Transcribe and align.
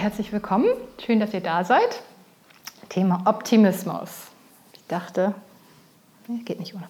Herzlich 0.00 0.32
willkommen. 0.32 0.64
Schön, 1.04 1.20
dass 1.20 1.34
ihr 1.34 1.42
da 1.42 1.62
seid. 1.62 2.02
Thema 2.88 3.20
Optimismus. 3.26 4.28
Ich 4.72 4.86
dachte, 4.88 5.34
geht 6.46 6.58
nicht 6.58 6.74
ohne. 6.74 6.88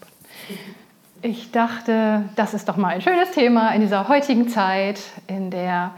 Ich 1.20 1.50
dachte, 1.50 2.22
das 2.36 2.54
ist 2.54 2.68
doch 2.68 2.76
mal 2.76 2.90
ein 2.90 3.00
schönes 3.00 3.32
Thema 3.32 3.70
in 3.74 3.80
dieser 3.80 4.06
heutigen 4.06 4.48
Zeit, 4.48 5.00
in 5.26 5.50
der 5.50 5.90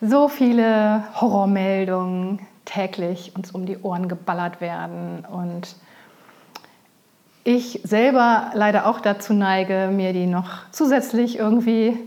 so 0.00 0.28
viele 0.28 1.02
Horrormeldungen 1.20 2.38
täglich 2.64 3.32
uns 3.34 3.50
um 3.50 3.66
die 3.66 3.78
Ohren 3.78 4.06
geballert 4.06 4.60
werden 4.60 5.24
und 5.24 5.74
ich 7.42 7.80
selber 7.82 8.52
leider 8.54 8.86
auch 8.86 9.00
dazu 9.00 9.32
neige, 9.32 9.90
mir 9.92 10.12
die 10.12 10.26
noch 10.26 10.70
zusätzlich 10.70 11.38
irgendwie 11.38 11.98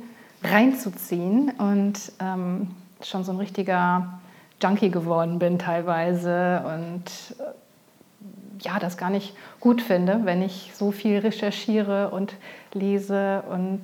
reinzuziehen 0.45 1.51
und 1.57 2.13
ähm, 2.21 2.69
schon 3.01 3.23
so 3.23 3.31
ein 3.31 3.37
richtiger 3.37 4.19
Junkie 4.61 4.89
geworden 4.89 5.39
bin 5.39 5.59
teilweise 5.59 6.63
und 6.65 7.03
äh, 7.39 8.63
ja, 8.63 8.79
das 8.79 8.97
gar 8.97 9.09
nicht 9.09 9.35
gut 9.59 9.81
finde, 9.81 10.21
wenn 10.23 10.41
ich 10.41 10.71
so 10.73 10.91
viel 10.91 11.19
recherchiere 11.19 12.09
und 12.09 12.33
lese 12.73 13.43
und 13.49 13.81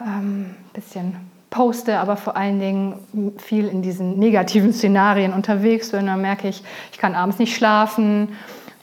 ein 0.00 0.06
ähm, 0.06 0.54
bisschen 0.72 1.16
poste, 1.50 2.00
aber 2.00 2.16
vor 2.16 2.36
allen 2.36 2.58
Dingen 2.58 3.38
viel 3.38 3.68
in 3.68 3.80
diesen 3.80 4.18
negativen 4.18 4.72
Szenarien 4.72 5.32
unterwegs 5.32 5.92
bin. 5.92 6.06
Dann 6.06 6.20
merke 6.20 6.48
ich, 6.48 6.64
ich 6.90 6.98
kann 6.98 7.14
abends 7.14 7.38
nicht 7.38 7.54
schlafen 7.54 8.30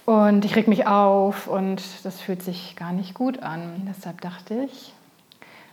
und 0.05 0.45
ich 0.45 0.55
reg 0.55 0.69
mich 0.69 0.87
auf 0.87 1.47
und 1.47 1.83
das 2.03 2.21
fühlt 2.21 2.41
sich 2.41 2.77
gar 2.77 2.93
nicht 2.93 3.13
gut 3.13 3.43
an. 3.43 3.89
Deshalb 3.89 4.21
dachte 4.21 4.65
ich, 4.65 4.93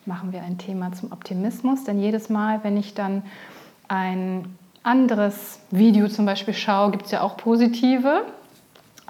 machen 0.08 0.32
wir 0.32 0.42
ein 0.42 0.58
Thema 0.58 0.90
zum 0.92 1.12
Optimismus, 1.12 1.84
denn 1.84 2.00
jedes 2.00 2.28
Mal, 2.30 2.64
wenn 2.64 2.76
ich 2.76 2.94
dann 2.94 3.22
ein 3.86 4.56
anderes 4.82 5.60
Video 5.70 6.08
zum 6.08 6.26
Beispiel 6.26 6.54
schaue, 6.54 6.90
gibt 6.90 7.04
es 7.04 7.12
ja 7.12 7.20
auch 7.20 7.36
positive, 7.36 8.24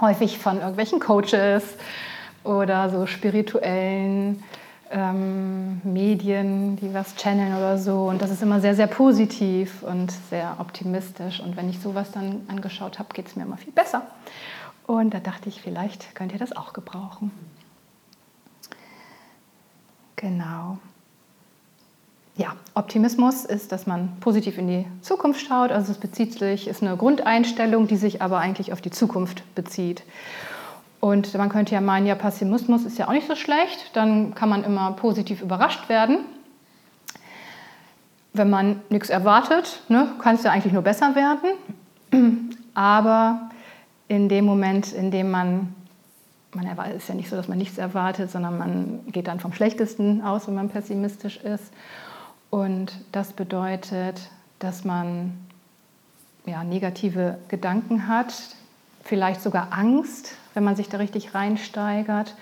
häufig 0.01 0.39
von 0.39 0.59
irgendwelchen 0.59 1.01
Coaches 1.01 1.63
oder 2.45 2.91
so 2.91 3.07
spirituellen 3.07 4.43
ähm, 4.91 5.81
Medien, 5.85 6.77
die 6.77 6.93
was 6.93 7.15
channeln 7.15 7.55
oder 7.55 7.79
so. 7.79 8.09
Und 8.09 8.21
das 8.21 8.31
ist 8.31 8.43
immer 8.43 8.61
sehr, 8.61 8.75
sehr 8.75 8.87
positiv 8.87 9.83
und 9.83 10.11
sehr 10.31 10.57
optimistisch. 10.59 11.41
Und 11.41 11.57
wenn 11.57 11.69
ich 11.69 11.79
sowas 11.81 12.11
dann 12.11 12.43
angeschaut 12.49 12.99
habe, 12.99 13.11
geht 13.15 13.29
es 13.29 13.37
mir 13.37 13.45
immer 13.45 13.57
viel 13.57 13.73
besser. 13.73 14.03
Und 14.87 15.13
da 15.13 15.21
dachte 15.21 15.49
ich, 15.49 15.61
vielleicht 15.61 16.15
könnt 16.15 16.33
ihr 16.33 16.39
das 16.39 16.57
auch 16.57 16.73
gebrauchen. 16.73 17.31
Genau. 20.17 20.79
Ja, 22.39 22.55
Optimismus 22.75 23.45
ist, 23.45 23.73
dass 23.73 23.89
man 23.89 24.13
positiv 24.21 24.59
in 24.59 24.69
die 24.69 24.87
Zukunft 25.03 25.45
schaut. 25.45 25.73
Also 25.73 25.91
es 25.91 25.99
bezieht 25.99 26.39
sich, 26.39 26.69
ist 26.69 26.85
eine 26.85 26.97
Grundeinstellung, 26.97 27.89
die 27.89 27.97
sich 27.97 28.23
aber 28.23 28.39
eigentlich 28.39 28.73
auf 28.73 28.81
die 28.81 28.93
Zukunft 28.93 29.43
bezieht. 29.57 30.05
Und 31.01 31.35
man 31.35 31.49
könnte 31.49 31.75
ja 31.75 31.81
meinen, 31.81 32.07
ja, 32.07 32.15
Pessimismus 32.15 32.85
ist 32.85 32.97
ja 32.97 33.09
auch 33.09 33.13
nicht 33.13 33.27
so 33.27 33.35
schlecht, 33.35 33.91
dann 33.95 34.37
kann 34.37 34.49
man 34.49 34.63
immer 34.63 34.93
positiv 34.93 35.43
überrascht 35.43 35.89
werden. 35.89 36.19
Wenn 38.35 38.51
man 38.51 38.83
nichts 38.89 39.11
erwartet, 39.11 39.83
ne, 39.89 40.13
kann 40.21 40.37
es 40.37 40.45
ja 40.45 40.53
eigentlich 40.53 40.73
nur 40.73 40.83
besser 40.83 41.17
werden. 41.17 42.49
Aber 42.75 43.51
in 44.07 44.29
dem 44.29 44.45
Moment, 44.45 44.93
in 44.93 45.11
dem 45.11 45.33
man, 45.33 45.75
man 46.55 46.67
ist 46.97 47.09
ja 47.09 47.17
nicht 47.17 47.31
so, 47.31 47.35
dass 47.35 47.49
man 47.49 47.59
nichts 47.59 47.79
erwartet, 47.79 48.31
sondern 48.31 48.59
man 48.59 49.01
geht 49.11 49.27
dann 49.27 49.41
vom 49.41 49.53
Schlechtesten 49.53 50.23
aus, 50.23 50.47
wenn 50.47 50.55
man 50.55 50.69
pessimistisch 50.69 51.39
ist. 51.39 51.73
Und 52.51 52.93
das 53.13 53.33
bedeutet, 53.33 54.21
dass 54.59 54.85
man 54.85 55.33
ja, 56.47 56.65
negative 56.65 57.39
Gedanken 57.49 58.09
hat, 58.09 58.33
vielleicht 59.03 59.43
sogar 59.43 59.69
Angst, 59.71 60.35
wenn 60.55 60.65
man 60.65 60.77
sich 60.77 60.89
da 60.89 60.99
richtig 60.99 61.35
reinsteigert. 61.35 62.35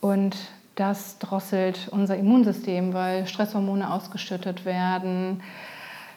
Und 0.00 0.36
das 0.76 1.18
drosselt 1.18 1.88
unser 1.90 2.16
Immunsystem, 2.16 2.94
weil 2.94 3.26
Stresshormone 3.26 3.92
ausgeschüttet 3.92 4.64
werden, 4.64 5.42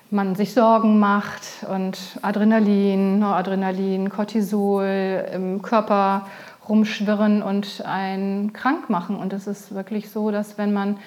man 0.10 0.36
sich 0.36 0.54
Sorgen 0.54 1.00
macht 1.00 1.66
und 1.70 1.98
Adrenalin, 2.22 3.20
Noradrenalin, 3.20 4.10
Cortisol 4.10 5.26
im 5.34 5.62
Körper 5.62 6.28
rumschwirren 6.70 7.42
und 7.42 7.84
einen 7.86 8.54
krank 8.54 8.90
machen. 8.90 9.16
Und 9.18 9.34
es 9.34 9.48
ist 9.48 9.74
wirklich 9.74 10.12
so, 10.12 10.32
dass 10.32 10.58
wenn 10.58 10.72
man 10.72 10.98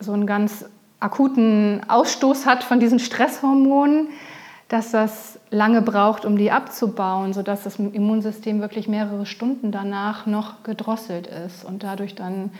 so 0.00 0.12
einen 0.12 0.26
ganz 0.26 0.66
akuten 1.02 1.82
Ausstoß 1.88 2.46
hat 2.46 2.64
von 2.64 2.80
diesen 2.80 2.98
Stresshormonen, 2.98 4.08
dass 4.68 4.90
das 4.92 5.38
lange 5.50 5.82
braucht, 5.82 6.24
um 6.24 6.38
die 6.38 6.50
abzubauen, 6.50 7.34
sodass 7.34 7.64
das 7.64 7.78
Immunsystem 7.78 8.60
wirklich 8.60 8.88
mehrere 8.88 9.26
Stunden 9.26 9.70
danach 9.70 10.24
noch 10.26 10.62
gedrosselt 10.62 11.26
ist 11.26 11.64
und 11.64 11.82
dadurch 11.82 12.14
dann 12.14 12.50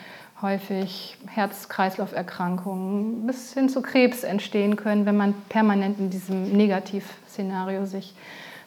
häufig 0.43 1.17
Herz-Kreislauf-Erkrankungen 1.29 3.27
bis 3.27 3.55
hin 3.55 3.69
zu 3.69 3.81
Krebs 3.81 4.25
entstehen 4.25 4.77
können, 4.77 5.07
wenn 5.07 5.17
man 5.17 5.35
permanent 5.49 5.99
in 6.01 6.11
diesem 6.11 6.53
Negativszenario 6.53 7.87
sich 7.87 8.15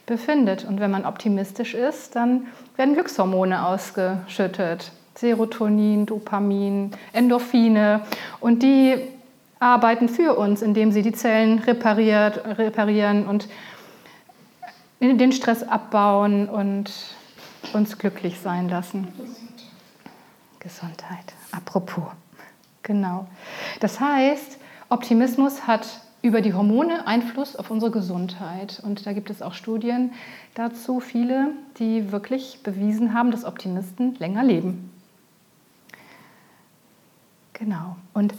befindet. 0.06 0.64
Und 0.66 0.80
wenn 0.80 0.90
man 0.90 1.06
optimistisch 1.06 1.74
ist, 1.74 2.16
dann 2.16 2.48
werden 2.78 2.94
Glückshormone 2.94 3.66
ausgeschüttet. 3.66 4.92
Serotonin, 5.16 6.06
Dopamin, 6.06 6.92
Endorphine. 7.14 8.02
Und 8.40 8.64
die 8.64 8.98
arbeiten 9.60 10.10
für 10.10 10.36
uns, 10.36 10.62
indem 10.62 10.92
sie 10.92 11.02
die 11.02 11.14
Zellen 11.14 11.60
repariert, 11.60 12.46
reparieren 12.58 13.28
und 13.28 13.48
den 15.00 15.32
Stress 15.32 15.64
abbauen 15.64 16.50
und 16.50 16.92
uns 17.74 17.98
glücklich 17.98 18.40
sein 18.40 18.70
lassen. 18.70 19.08
Gesundheit. 20.60 21.34
Apropos. 21.52 22.06
Genau. 22.84 23.28
Das 23.80 24.00
heißt, 24.00 24.58
Optimismus 24.90 25.68
hat 25.68 25.88
über 26.22 26.42
die 26.42 26.54
Hormone 26.54 27.06
Einfluss 27.06 27.56
auf 27.56 27.70
unsere 27.70 27.92
Gesundheit. 27.92 28.82
Und 28.84 29.06
da 29.06 29.14
gibt 29.14 29.30
es 29.30 29.42
auch 29.42 29.54
Studien 29.54 30.12
dazu, 30.56 31.00
viele, 31.00 31.52
die 31.78 32.12
wirklich 32.12 32.62
bewiesen 32.64 33.14
haben, 33.14 33.30
dass 33.30 33.46
Optimisten 33.46 34.16
länger 34.16 34.44
leben. 34.44 34.92
Genau. 37.54 37.96
Und 38.14 38.34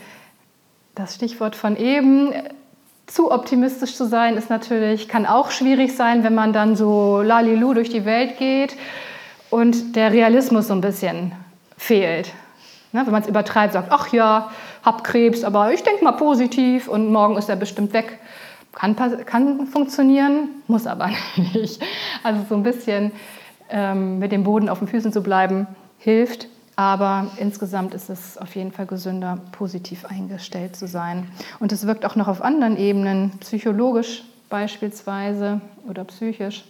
das 0.96 1.14
Stichwort 1.14 1.54
von 1.54 1.76
eben, 1.76 2.32
zu 3.06 3.31
optimistisch 3.31 3.94
zu 3.94 4.06
sein, 4.06 4.37
ist 4.37 4.50
natürlich, 4.50 5.08
kann 5.08 5.26
auch 5.26 5.52
schwierig 5.52 5.94
sein, 5.94 6.25
wenn 6.25 6.34
man 6.34 6.52
dann 6.52 6.75
so 6.75 7.22
lalilu 7.22 7.75
durch 7.75 7.90
die 7.90 8.04
Welt 8.04 8.38
geht 8.38 8.76
und 9.50 9.94
der 9.94 10.12
Realismus 10.12 10.66
so 10.66 10.75
ein 10.75 10.81
bisschen 10.81 11.32
fehlt. 11.76 12.32
Ne, 12.93 13.02
wenn 13.04 13.12
man 13.12 13.22
es 13.22 13.28
übertreibt, 13.28 13.75
sagt, 13.75 13.93
ach 13.93 14.12
ja, 14.12 14.50
hab 14.82 15.04
Krebs, 15.04 15.44
aber 15.44 15.72
ich 15.72 15.82
denke 15.82 16.02
mal 16.02 16.12
positiv 16.12 16.88
und 16.88 17.12
morgen 17.12 17.37
ist 17.37 17.49
er 17.49 17.56
bestimmt 17.56 17.92
weg. 17.92 18.19
Kann, 18.72 18.96
kann 18.96 19.66
funktionieren, 19.66 20.49
muss 20.66 20.87
aber 20.87 21.10
nicht. 21.54 21.81
Also 22.22 22.40
so 22.49 22.54
ein 22.54 22.62
bisschen 22.62 23.12
ähm, 23.69 24.19
mit 24.19 24.32
dem 24.32 24.44
Boden 24.44 24.69
auf 24.69 24.78
den 24.78 24.88
Füßen 24.88 25.12
zu 25.12 25.22
bleiben, 25.22 25.66
hilft. 25.99 26.49
Aber 26.76 27.31
insgesamt 27.38 27.94
ist 27.94 28.11
es 28.11 28.37
auf 28.37 28.55
jeden 28.55 28.70
Fall 28.70 28.87
gesünder, 28.87 29.38
positiv 29.52 30.05
eingestellt 30.05 30.76
zu 30.76 30.87
sein. 30.87 31.26
Und 31.58 31.73
es 31.73 31.87
wirkt 31.87 32.05
auch 32.05 32.17
noch 32.17 32.28
auf 32.28 32.43
anderen 32.43 32.76
Ebenen, 32.76 33.32
psychologisch 33.40 34.25
beispielsweise 34.50 35.62
oder 35.88 36.05
psychisch, 36.05 36.64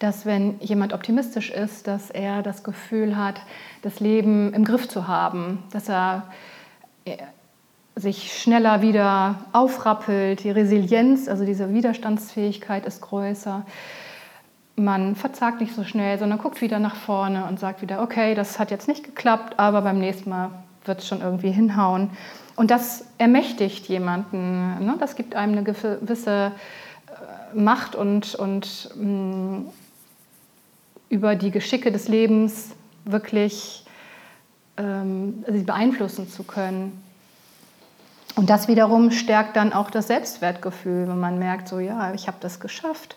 dass 0.00 0.26
wenn 0.26 0.58
jemand 0.60 0.92
optimistisch 0.92 1.50
ist, 1.50 1.86
dass 1.86 2.10
er 2.10 2.42
das 2.42 2.64
Gefühl 2.64 3.16
hat, 3.16 3.40
das 3.82 4.00
Leben 4.00 4.52
im 4.52 4.64
Griff 4.64 4.88
zu 4.88 5.06
haben, 5.06 5.62
dass 5.70 5.88
er 5.88 6.24
sich 7.94 8.40
schneller 8.40 8.82
wieder 8.82 9.44
aufrappelt, 9.52 10.44
die 10.44 10.50
Resilienz, 10.50 11.28
also 11.28 11.44
diese 11.44 11.72
Widerstandsfähigkeit 11.72 12.86
ist 12.86 13.00
größer. 13.00 13.64
Man 14.76 15.16
verzagt 15.16 15.60
nicht 15.60 15.74
so 15.74 15.84
schnell, 15.84 16.18
sondern 16.18 16.38
guckt 16.38 16.60
wieder 16.60 16.78
nach 16.78 16.96
vorne 16.96 17.44
und 17.44 17.60
sagt 17.60 17.82
wieder, 17.82 18.02
okay, 18.02 18.34
das 18.34 18.58
hat 18.58 18.70
jetzt 18.70 18.88
nicht 18.88 19.04
geklappt, 19.04 19.58
aber 19.58 19.82
beim 19.82 19.98
nächsten 19.98 20.30
Mal 20.30 20.50
wird 20.84 21.00
es 21.00 21.08
schon 21.08 21.20
irgendwie 21.20 21.50
hinhauen. 21.50 22.10
Und 22.56 22.70
das 22.70 23.04
ermächtigt 23.18 23.86
jemanden. 23.88 24.84
Ne? 24.84 24.96
Das 24.98 25.16
gibt 25.16 25.34
einem 25.34 25.52
eine 25.52 25.62
gewisse 25.62 26.52
äh, 27.06 27.56
Macht 27.56 27.94
und, 27.94 28.34
und 28.34 28.90
mh, 28.96 29.04
mm, 29.04 29.66
über 31.10 31.34
die 31.34 31.50
Geschicke 31.50 31.92
des 31.92 32.08
Lebens 32.08 32.70
wirklich 33.04 33.84
ähm, 34.78 35.44
sie 35.46 35.62
beeinflussen 35.62 36.28
zu 36.28 36.42
können. 36.44 37.02
Und 38.34 38.48
das 38.48 38.66
wiederum 38.66 39.10
stärkt 39.10 39.56
dann 39.56 39.74
auch 39.74 39.90
das 39.90 40.06
Selbstwertgefühl, 40.06 41.06
wenn 41.08 41.20
man 41.20 41.38
merkt, 41.38 41.68
so 41.68 41.78
ja, 41.78 42.14
ich 42.14 42.26
habe 42.28 42.38
das 42.40 42.60
geschafft 42.60 43.16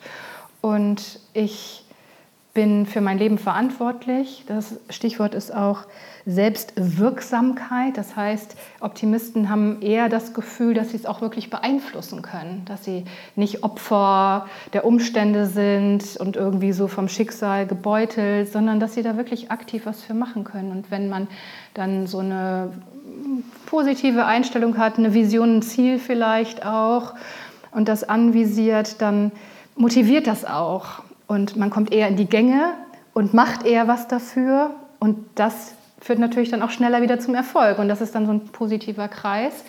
und 0.66 1.20
ich 1.34 1.86
bin 2.56 2.88
für 2.88 3.00
mein 3.00 3.20
Leben 3.20 3.38
verantwortlich. 3.38 4.46
Das 4.48 4.80
Stichwort 4.90 5.36
ist 5.36 5.54
auch 5.54 5.82
Selbstwirksamkeit. 6.26 7.96
Das 7.98 8.16
heißt, 8.16 8.56
Optimisten 8.80 9.52
haben 9.52 9.80
eher 9.84 10.10
das 10.10 10.34
Gefühl, 10.34 10.74
dass 10.74 10.90
sie 10.90 10.98
es 10.98 11.06
auch 11.06 11.22
wirklich 11.22 11.52
beeinflussen 11.52 12.24
können, 12.24 12.64
dass 12.66 12.84
sie 12.84 13.06
nicht 13.36 13.64
Opfer 13.64 14.48
der 14.74 14.86
Umstände 14.86 15.46
sind 15.46 16.18
und 16.18 16.36
irgendwie 16.36 16.72
so 16.72 16.88
vom 16.88 17.10
Schicksal 17.10 17.68
gebeutelt, 17.68 18.52
sondern 18.52 18.80
dass 18.80 18.96
sie 18.96 19.04
da 19.04 19.18
wirklich 19.18 19.52
aktiv 19.52 19.86
was 19.86 20.02
für 20.02 20.16
machen 20.16 20.46
können. 20.46 20.72
Und 20.72 20.90
wenn 20.90 21.10
man 21.10 21.28
dann 21.76 22.08
so 22.08 22.18
eine 22.20 22.72
positive 23.68 24.26
Einstellung 24.26 24.80
hat, 24.80 24.98
eine 24.98 25.14
Vision, 25.14 25.58
ein 25.58 25.62
Ziel 25.62 26.00
vielleicht 26.00 26.66
auch 26.66 27.14
und 27.72 27.88
das 27.88 28.04
anvisiert, 28.04 29.00
dann 29.00 29.32
motiviert 29.76 30.28
das 30.28 30.46
auch. 30.46 31.04
Und 31.28 31.56
man 31.56 31.70
kommt 31.70 31.92
eher 31.92 32.08
in 32.08 32.16
die 32.16 32.28
Gänge 32.28 32.74
und 33.14 33.34
macht 33.34 33.66
eher 33.66 33.88
was 33.88 34.08
dafür. 34.08 34.72
Und 35.00 35.18
das 35.36 35.74
führt 36.00 36.20
natürlich 36.20 36.50
dann 36.50 36.62
auch 36.62 36.70
schneller 36.70 37.02
wieder 37.02 37.20
zum 37.20 37.36
Erfolg. 37.36 37.80
Und 37.80 37.88
das 37.88 38.02
ist 38.02 38.14
dann 38.16 38.26
so 38.26 38.34
ein 38.34 38.48
positiver 38.48 39.08
Kreis, 39.08 39.64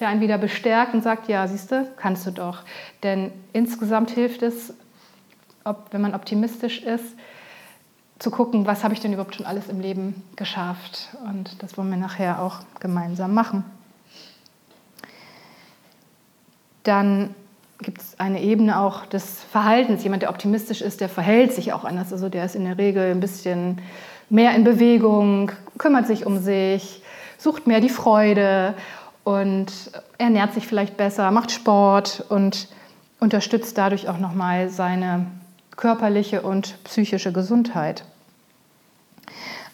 der 0.00 0.08
einen 0.08 0.20
wieder 0.20 0.38
bestärkt 0.38 0.94
und 0.94 1.02
sagt, 1.02 1.28
ja, 1.28 1.46
siehst 1.46 1.70
du, 1.70 1.88
kannst 1.96 2.26
du 2.26 2.30
doch. 2.30 2.62
Denn 3.02 3.32
insgesamt 3.52 4.10
hilft 4.10 4.42
es, 4.42 4.74
ob, 5.64 5.88
wenn 5.92 6.00
man 6.00 6.14
optimistisch 6.14 6.82
ist, 6.82 7.04
zu 8.18 8.30
gucken, 8.30 8.66
was 8.66 8.82
habe 8.82 8.94
ich 8.94 9.00
denn 9.00 9.12
überhaupt 9.12 9.36
schon 9.36 9.46
alles 9.46 9.68
im 9.68 9.80
Leben 9.80 10.24
geschafft. 10.34 11.08
Und 11.24 11.62
das 11.62 11.78
wollen 11.78 11.90
wir 11.90 11.96
nachher 11.96 12.42
auch 12.42 12.60
gemeinsam 12.80 13.32
machen. 13.34 13.64
Dann 16.82 17.34
gibt 17.80 18.00
es 18.00 18.18
eine 18.18 18.42
Ebene 18.42 18.78
auch 18.80 19.06
des 19.06 19.42
Verhaltens. 19.52 20.02
Jemand, 20.02 20.22
der 20.22 20.30
optimistisch 20.30 20.82
ist, 20.82 21.00
der 21.00 21.08
verhält 21.08 21.52
sich 21.52 21.72
auch 21.72 21.84
anders. 21.84 22.12
Also 22.12 22.28
der 22.28 22.44
ist 22.44 22.56
in 22.56 22.64
der 22.64 22.78
Regel 22.78 23.10
ein 23.10 23.20
bisschen 23.20 23.80
mehr 24.30 24.54
in 24.54 24.64
Bewegung, 24.64 25.52
kümmert 25.78 26.06
sich 26.06 26.26
um 26.26 26.38
sich, 26.38 27.02
sucht 27.38 27.66
mehr 27.66 27.80
die 27.80 27.88
Freude 27.88 28.74
und 29.24 29.72
ernährt 30.18 30.54
sich 30.54 30.66
vielleicht 30.66 30.96
besser, 30.96 31.30
macht 31.30 31.50
Sport 31.52 32.24
und 32.28 32.68
unterstützt 33.20 33.78
dadurch 33.78 34.08
auch 34.08 34.18
nochmal 34.18 34.68
seine 34.68 35.26
körperliche 35.76 36.42
und 36.42 36.82
psychische 36.84 37.32
Gesundheit. 37.32 38.04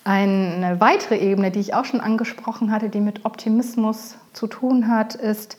Eine 0.05 0.81
weitere 0.81 1.17
Ebene, 1.17 1.51
die 1.51 1.61
ich 1.61 1.73
auch 1.73 1.87
schon 1.87 2.03
angesprochen 2.03 2.71
hatte, 2.71 2.91
die 2.91 3.01
mit 3.01 3.25
Optimismus 3.25 4.17
zu 4.35 4.47
tun 4.47 4.89
hat, 4.89 5.15
ist, 5.15 5.57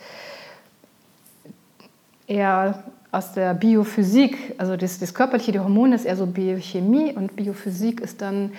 eher 2.28 2.84
aus 3.12 3.32
der 3.32 3.54
Biophysik, 3.54 4.56
also 4.58 4.76
das, 4.76 5.00
das 5.00 5.14
körperliche, 5.14 5.54
die 5.54 5.60
Hormone 5.60 5.96
ist 5.96 6.06
eher 6.06 6.18
so 6.18 6.26
Biochemie 6.26 7.14
und 7.14 7.36
Biophysik 7.36 8.02
ist 8.02 8.22
dann 8.22 8.52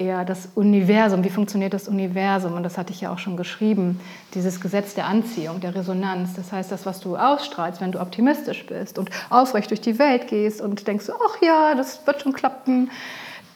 eher 0.00 0.24
das 0.24 0.48
Universum, 0.54 1.22
wie 1.22 1.30
funktioniert 1.30 1.74
das 1.74 1.86
Universum? 1.86 2.54
Und 2.54 2.62
das 2.62 2.78
hatte 2.78 2.92
ich 2.92 3.02
ja 3.02 3.12
auch 3.12 3.18
schon 3.18 3.36
geschrieben, 3.36 4.00
dieses 4.34 4.60
Gesetz 4.60 4.94
der 4.94 5.06
Anziehung, 5.06 5.60
der 5.60 5.74
Resonanz. 5.74 6.34
Das 6.34 6.50
heißt, 6.50 6.72
das, 6.72 6.86
was 6.86 7.00
du 7.00 7.16
ausstrahlst, 7.16 7.80
wenn 7.80 7.92
du 7.92 8.00
optimistisch 8.00 8.66
bist 8.66 8.98
und 8.98 9.10
aufrecht 9.28 9.70
durch 9.70 9.80
die 9.80 9.98
Welt 9.98 10.26
gehst 10.28 10.60
und 10.60 10.86
denkst, 10.86 11.06
ach 11.10 11.42
ja, 11.42 11.74
das 11.74 12.06
wird 12.06 12.22
schon 12.22 12.32
klappen, 12.32 12.90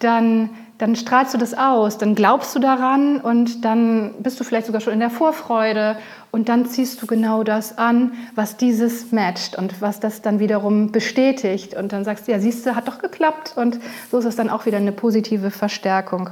dann 0.01 0.51
dann 0.85 0.97
strahlst 0.97 1.33
du 1.33 1.39
das 1.39 1.55
aus, 1.57 1.97
dann 1.97 2.15
glaubst 2.15 2.55
du 2.55 2.59
daran 2.59 3.19
und 3.19 3.65
dann 3.65 4.13
bist 4.19 4.39
du 4.39 4.45
vielleicht 4.45 4.67
sogar 4.67 4.83
schon 4.83 4.93
in 4.93 5.01
der 5.01 5.09
Vorfreude 5.09 5.97
und 6.31 6.51
dann 6.51 6.67
ziehst 6.67 7.01
du 7.01 7.07
genau 7.07 7.43
das 7.43 7.79
an, 7.79 8.13
was 8.35 8.59
dieses 8.59 9.11
matcht 9.11 9.57
und 9.57 9.81
was 9.81 9.99
das 9.99 10.21
dann 10.21 10.41
wiederum 10.41 10.93
bestätigt 10.93 11.73
und 11.73 11.95
dann 11.95 12.05
sagst 12.05 12.29
du, 12.29 12.33
ja, 12.33 12.39
siehst 12.39 12.67
du, 12.67 12.77
hat 12.77 12.87
doch 12.87 12.99
geklappt 12.99 13.55
und 13.57 13.81
so 14.11 14.19
ist 14.19 14.27
es 14.27 14.37
dann 14.37 14.51
auch 14.51 14.67
wieder 14.67 14.77
eine 14.77 14.93
positive 14.93 15.51
Verstärkung. 15.51 16.29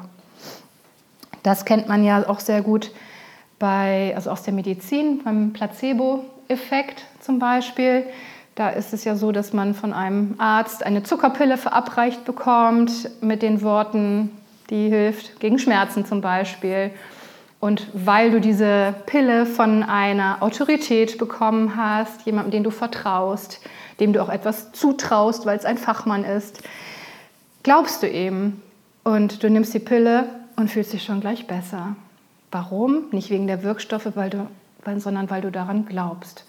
Das 1.42 1.64
kennt 1.64 1.88
man 1.88 2.04
ja 2.04 2.28
auch 2.28 2.40
sehr 2.40 2.60
gut 2.60 2.90
bei, 3.58 4.12
also 4.14 4.28
aus 4.28 4.42
der 4.42 4.52
Medizin, 4.52 5.22
beim 5.24 5.54
Placebo-Effekt 5.54 7.04
zum 7.20 7.38
Beispiel. 7.38 8.04
Da 8.54 8.68
ist 8.68 8.92
es 8.92 9.04
ja 9.04 9.16
so, 9.16 9.32
dass 9.32 9.54
man 9.54 9.72
von 9.74 9.94
einem 9.94 10.34
Arzt 10.36 10.84
eine 10.84 11.02
Zuckerpille 11.02 11.56
verabreicht 11.56 12.26
bekommt 12.26 13.08
mit 13.22 13.40
den 13.40 13.62
Worten, 13.62 14.30
die 14.72 14.88
hilft 14.88 15.38
gegen 15.38 15.58
Schmerzen 15.58 16.06
zum 16.06 16.22
Beispiel. 16.22 16.90
Und 17.60 17.86
weil 17.92 18.30
du 18.30 18.40
diese 18.40 18.94
Pille 19.06 19.44
von 19.44 19.82
einer 19.82 20.38
Autorität 20.42 21.18
bekommen 21.18 21.76
hast, 21.76 22.24
jemandem, 22.26 22.50
den 22.50 22.64
du 22.64 22.70
vertraust, 22.70 23.60
dem 24.00 24.14
du 24.14 24.22
auch 24.22 24.30
etwas 24.30 24.72
zutraust, 24.72 25.44
weil 25.44 25.58
es 25.58 25.66
ein 25.66 25.76
Fachmann 25.76 26.24
ist, 26.24 26.62
glaubst 27.62 28.02
du 28.02 28.08
eben. 28.08 28.62
Und 29.04 29.42
du 29.42 29.50
nimmst 29.50 29.74
die 29.74 29.78
Pille 29.78 30.24
und 30.56 30.70
fühlst 30.70 30.92
dich 30.94 31.04
schon 31.04 31.20
gleich 31.20 31.46
besser. 31.46 31.94
Warum? 32.50 33.04
Nicht 33.12 33.28
wegen 33.30 33.46
der 33.46 33.62
Wirkstoffe, 33.62 34.08
weil 34.14 34.30
du, 34.30 34.48
sondern 34.96 35.28
weil 35.28 35.42
du 35.42 35.52
daran 35.52 35.84
glaubst. 35.84 36.44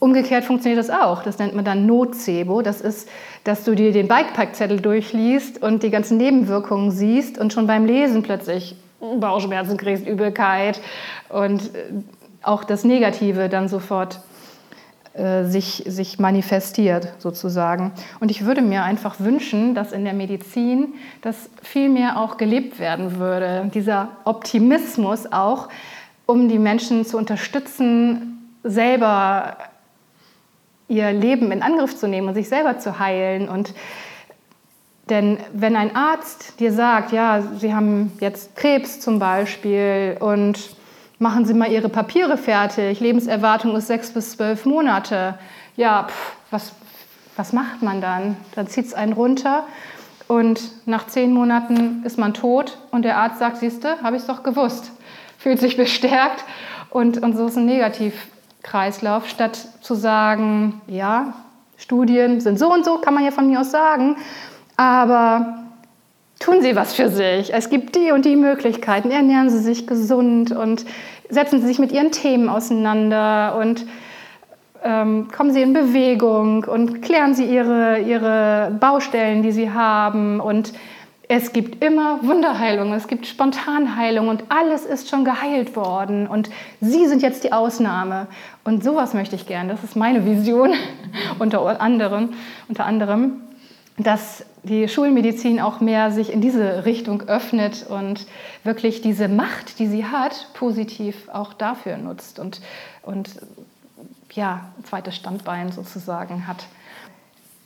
Umgekehrt 0.00 0.44
funktioniert 0.44 0.78
das 0.78 0.90
auch. 0.90 1.22
Das 1.24 1.38
nennt 1.38 1.54
man 1.54 1.64
dann 1.64 1.86
Nocebo. 1.86 2.62
Das 2.62 2.80
ist, 2.80 3.08
dass 3.44 3.64
du 3.64 3.74
dir 3.74 3.92
den 3.92 4.06
Bikepack-Zettel 4.06 4.80
durchliest 4.80 5.60
und 5.60 5.82
die 5.82 5.90
ganzen 5.90 6.18
Nebenwirkungen 6.18 6.90
siehst 6.90 7.38
und 7.38 7.52
schon 7.52 7.66
beim 7.66 7.84
Lesen 7.84 8.22
plötzlich 8.22 8.76
Bauchschmerzen 9.00 9.76
kriegst, 9.76 10.06
Übelkeit 10.06 10.80
und 11.28 11.62
äh, 11.74 11.92
auch 12.42 12.64
das 12.64 12.84
Negative 12.84 13.48
dann 13.48 13.68
sofort 13.68 14.20
äh, 15.14 15.44
sich, 15.44 15.82
sich 15.86 16.20
manifestiert 16.20 17.14
sozusagen. 17.18 17.92
Und 18.20 18.30
ich 18.30 18.44
würde 18.44 18.62
mir 18.62 18.84
einfach 18.84 19.16
wünschen, 19.18 19.74
dass 19.74 19.92
in 19.92 20.04
der 20.04 20.14
Medizin 20.14 20.94
das 21.22 21.50
viel 21.62 21.88
mehr 21.88 22.20
auch 22.20 22.36
gelebt 22.36 22.78
werden 22.78 23.18
würde. 23.18 23.68
Dieser 23.74 24.10
Optimismus 24.24 25.32
auch, 25.32 25.68
um 26.26 26.48
die 26.48 26.58
Menschen 26.58 27.04
zu 27.04 27.16
unterstützen, 27.16 28.54
selber 28.62 29.56
ihr 30.88 31.12
Leben 31.12 31.52
in 31.52 31.62
Angriff 31.62 31.96
zu 31.96 32.08
nehmen 32.08 32.28
und 32.28 32.34
sich 32.34 32.48
selber 32.48 32.78
zu 32.78 32.98
heilen. 32.98 33.48
Und 33.48 33.74
denn 35.10 35.38
wenn 35.52 35.76
ein 35.76 35.94
Arzt 35.94 36.60
dir 36.60 36.72
sagt, 36.72 37.12
ja, 37.12 37.42
Sie 37.58 37.74
haben 37.74 38.12
jetzt 38.20 38.56
Krebs 38.56 39.00
zum 39.00 39.18
Beispiel 39.18 40.16
und 40.20 40.76
machen 41.18 41.44
Sie 41.44 41.54
mal 41.54 41.70
Ihre 41.70 41.88
Papiere 41.88 42.36
fertig, 42.36 43.00
Lebenserwartung 43.00 43.76
ist 43.76 43.86
sechs 43.86 44.12
bis 44.12 44.32
zwölf 44.32 44.66
Monate, 44.66 45.38
ja, 45.76 46.04
pff, 46.08 46.36
was, 46.50 46.72
was 47.36 47.52
macht 47.52 47.82
man 47.82 48.00
dann? 48.00 48.36
Dann 48.54 48.66
zieht 48.66 48.86
es 48.86 48.94
einen 48.94 49.12
runter 49.12 49.64
und 50.26 50.60
nach 50.86 51.06
zehn 51.06 51.32
Monaten 51.32 52.02
ist 52.04 52.18
man 52.18 52.34
tot 52.34 52.78
und 52.90 53.02
der 53.02 53.16
Arzt 53.16 53.38
sagt, 53.38 53.58
siehste, 53.58 54.02
habe 54.02 54.16
ich 54.16 54.22
es 54.22 54.28
doch 54.28 54.42
gewusst, 54.42 54.92
fühlt 55.38 55.58
sich 55.60 55.76
bestärkt 55.78 56.44
und, 56.90 57.22
und 57.22 57.36
so 57.36 57.46
ist 57.46 57.56
ein 57.56 57.66
Negativ. 57.66 58.14
Kreislauf, 58.62 59.28
statt 59.28 59.58
zu 59.80 59.94
sagen, 59.94 60.80
ja, 60.86 61.34
Studien 61.76 62.40
sind 62.40 62.58
so 62.58 62.72
und 62.72 62.84
so, 62.84 62.98
kann 62.98 63.14
man 63.14 63.24
ja 63.24 63.30
von 63.30 63.48
mir 63.48 63.60
aus 63.60 63.70
sagen, 63.70 64.16
aber 64.76 65.64
tun 66.40 66.60
Sie 66.60 66.76
was 66.76 66.94
für 66.94 67.08
sich. 67.08 67.52
Es 67.54 67.70
gibt 67.70 67.94
die 67.96 68.12
und 68.12 68.24
die 68.24 68.36
Möglichkeiten. 68.36 69.10
Ernähren 69.10 69.50
Sie 69.50 69.58
sich 69.58 69.86
gesund 69.86 70.52
und 70.52 70.84
setzen 71.28 71.60
Sie 71.60 71.66
sich 71.66 71.78
mit 71.78 71.92
Ihren 71.92 72.10
Themen 72.10 72.48
auseinander 72.48 73.56
und 73.60 73.86
ähm, 74.82 75.28
kommen 75.34 75.52
Sie 75.52 75.62
in 75.62 75.72
Bewegung 75.72 76.64
und 76.64 77.02
klären 77.02 77.34
Sie 77.34 77.44
Ihre, 77.44 78.00
Ihre 78.00 78.76
Baustellen, 78.78 79.42
die 79.42 79.52
Sie 79.52 79.70
haben 79.70 80.40
und 80.40 80.72
es 81.28 81.52
gibt 81.52 81.84
immer 81.84 82.22
Wunderheilung, 82.22 82.94
es 82.94 83.06
gibt 83.06 83.26
Spontanheilung 83.26 84.28
und 84.28 84.44
alles 84.48 84.86
ist 84.86 85.10
schon 85.10 85.24
geheilt 85.24 85.76
worden 85.76 86.26
und 86.26 86.48
Sie 86.80 87.06
sind 87.06 87.22
jetzt 87.22 87.44
die 87.44 87.52
Ausnahme. 87.52 88.28
Und 88.64 88.82
sowas 88.82 89.12
möchte 89.12 89.36
ich 89.36 89.46
gern, 89.46 89.68
das 89.68 89.84
ist 89.84 89.94
meine 89.94 90.24
Vision 90.24 90.72
unter 91.38 91.80
anderem, 91.80 92.30
unter 92.68 92.86
anderem 92.86 93.42
dass 93.98 94.44
die 94.62 94.88
Schulmedizin 94.88 95.60
auch 95.60 95.80
mehr 95.80 96.10
sich 96.10 96.32
in 96.32 96.40
diese 96.40 96.84
Richtung 96.84 97.22
öffnet 97.22 97.86
und 97.88 98.26
wirklich 98.64 99.02
diese 99.02 99.28
Macht, 99.28 99.78
die 99.78 99.86
sie 99.88 100.06
hat, 100.06 100.48
positiv 100.54 101.28
auch 101.28 101.52
dafür 101.52 101.96
nutzt 101.96 102.38
und, 102.38 102.60
und 103.02 103.28
ja, 104.32 104.68
ein 104.78 104.84
zweites 104.84 105.16
Standbein 105.16 105.72
sozusagen 105.72 106.46
hat. 106.46 106.66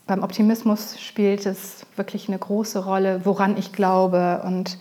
Beim 0.06 0.22
Optimismus 0.22 1.00
spielt 1.00 1.46
es 1.46 1.86
wirklich 1.96 2.28
eine 2.28 2.38
große 2.38 2.84
Rolle, 2.84 3.20
woran 3.24 3.56
ich 3.56 3.72
glaube. 3.72 4.42
Und 4.44 4.78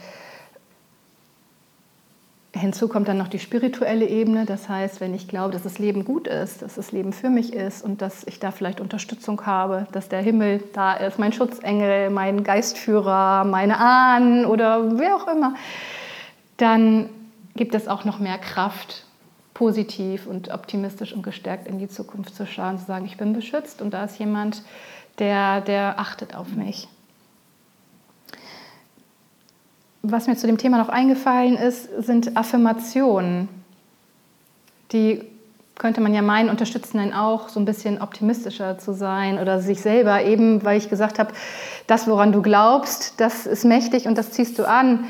Hinzu 2.54 2.90
kommt 2.90 3.08
dann 3.08 3.18
noch 3.18 3.30
die 3.30 3.40
spirituelle 3.40 4.06
Ebene, 4.06 4.46
das 4.46 4.68
heißt, 4.68 5.00
wenn 5.00 5.14
ich 5.14 5.30
glaube, 5.30 5.54
dass 5.54 5.64
das 5.64 5.80
Leben 5.80 6.04
gut 6.04 6.28
ist, 6.28 6.62
dass 6.62 6.76
das 6.76 6.92
Leben 6.92 7.14
für 7.14 7.30
mich 7.30 7.54
ist 7.54 7.82
und 7.82 8.02
dass 8.02 8.28
ich 8.28 8.40
da 8.40 8.52
vielleicht 8.52 8.82
Unterstützung 8.82 9.46
habe, 9.46 9.88
dass 9.94 10.10
der 10.10 10.22
Himmel 10.22 10.62
da 10.74 10.94
ist, 10.96 11.18
mein 11.18 11.32
Schutzengel, 11.32 12.10
mein 12.10 12.44
Geistführer, 12.44 13.46
meine 13.46 13.78
Ahnen 13.80 14.46
oder 14.46 15.00
wer 15.00 15.16
auch 15.16 15.28
immer, 15.28 15.56
dann 16.58 17.10
gibt 17.56 17.74
es 17.74 17.88
auch 17.88 18.04
noch 18.04 18.20
mehr 18.20 18.38
Kraft, 18.38 19.06
positiv 19.54 20.28
und 20.28 20.50
optimistisch 20.54 21.14
und 21.14 21.24
gestärkt 21.24 21.68
in 21.68 21.80
die 21.80 21.88
Zukunft 21.88 22.36
zu 22.36 22.46
schauen, 22.46 22.80
zu 22.80 22.86
sagen, 22.86 23.06
ich 23.06 23.16
bin 23.16 23.32
beschützt 23.32 23.82
und 23.82 23.92
da 23.94 24.04
ist 24.04 24.20
jemand, 24.20 24.64
der, 25.22 25.62
der 25.62 25.98
achtet 25.98 26.36
auf 26.36 26.50
mich 26.50 26.90
was 30.04 30.28
mir 30.28 30.36
zu 30.36 30.48
dem 30.48 30.58
Thema 30.58 30.78
noch 30.78 30.90
eingefallen 30.90 31.56
ist, 31.56 31.90
sind 32.04 32.36
Affirmationen. 32.36 33.50
Die 34.92 35.24
könnte 35.76 36.02
man 36.02 36.14
ja 36.14 36.22
meinen, 36.22 36.50
unterstützen 36.50 37.00
einen 37.00 37.14
auch, 37.14 37.50
so 37.50 37.60
ein 37.60 37.66
bisschen 37.66 38.02
optimistischer 38.02 38.78
zu 38.78 38.94
sein 38.94 39.40
oder 39.40 39.62
sich 39.62 39.82
selber, 39.82 40.24
eben 40.24 40.64
weil 40.64 40.78
ich 40.78 40.90
gesagt 40.90 41.18
habe, 41.18 41.34
das, 41.88 42.08
woran 42.08 42.32
du 42.32 42.42
glaubst, 42.42 43.20
das 43.20 43.46
ist 43.46 43.66
mächtig 43.66 44.08
und 44.08 44.18
das 44.18 44.32
ziehst 44.32 44.60
du 44.60 44.68
an 44.68 45.06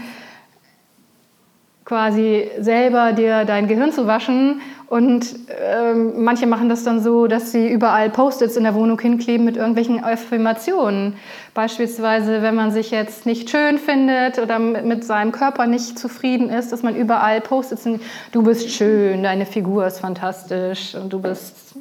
quasi 1.91 2.49
selber 2.57 3.11
dir 3.11 3.43
dein 3.43 3.67
Gehirn 3.67 3.91
zu 3.91 4.07
waschen. 4.07 4.61
Und 4.87 5.35
ähm, 5.61 6.23
manche 6.23 6.47
machen 6.47 6.69
das 6.69 6.85
dann 6.85 7.01
so, 7.01 7.27
dass 7.27 7.51
sie 7.51 7.67
überall 7.67 8.09
Post-its 8.09 8.55
in 8.55 8.63
der 8.63 8.75
Wohnung 8.75 8.97
hinkleben 8.97 9.45
mit 9.45 9.57
irgendwelchen 9.57 10.01
Affirmationen. 10.01 11.15
Beispielsweise, 11.53 12.41
wenn 12.41 12.55
man 12.55 12.71
sich 12.71 12.91
jetzt 12.91 13.25
nicht 13.25 13.49
schön 13.49 13.77
findet 13.77 14.39
oder 14.39 14.57
mit, 14.57 15.03
seinem 15.03 15.33
Körper 15.33 15.67
nicht 15.67 15.99
zufrieden 15.99 16.49
ist, 16.49 16.71
dass 16.71 16.81
man 16.81 16.95
überall 16.95 17.41
Post-its, 17.41 17.85
du 18.31 18.41
bist 18.41 18.69
schön, 18.69 19.21
deine 19.23 19.45
Figur 19.45 19.85
ist 19.85 19.99
fantastisch 19.99 20.95
und 20.95 21.11
du 21.11 21.19
bist, 21.19 21.75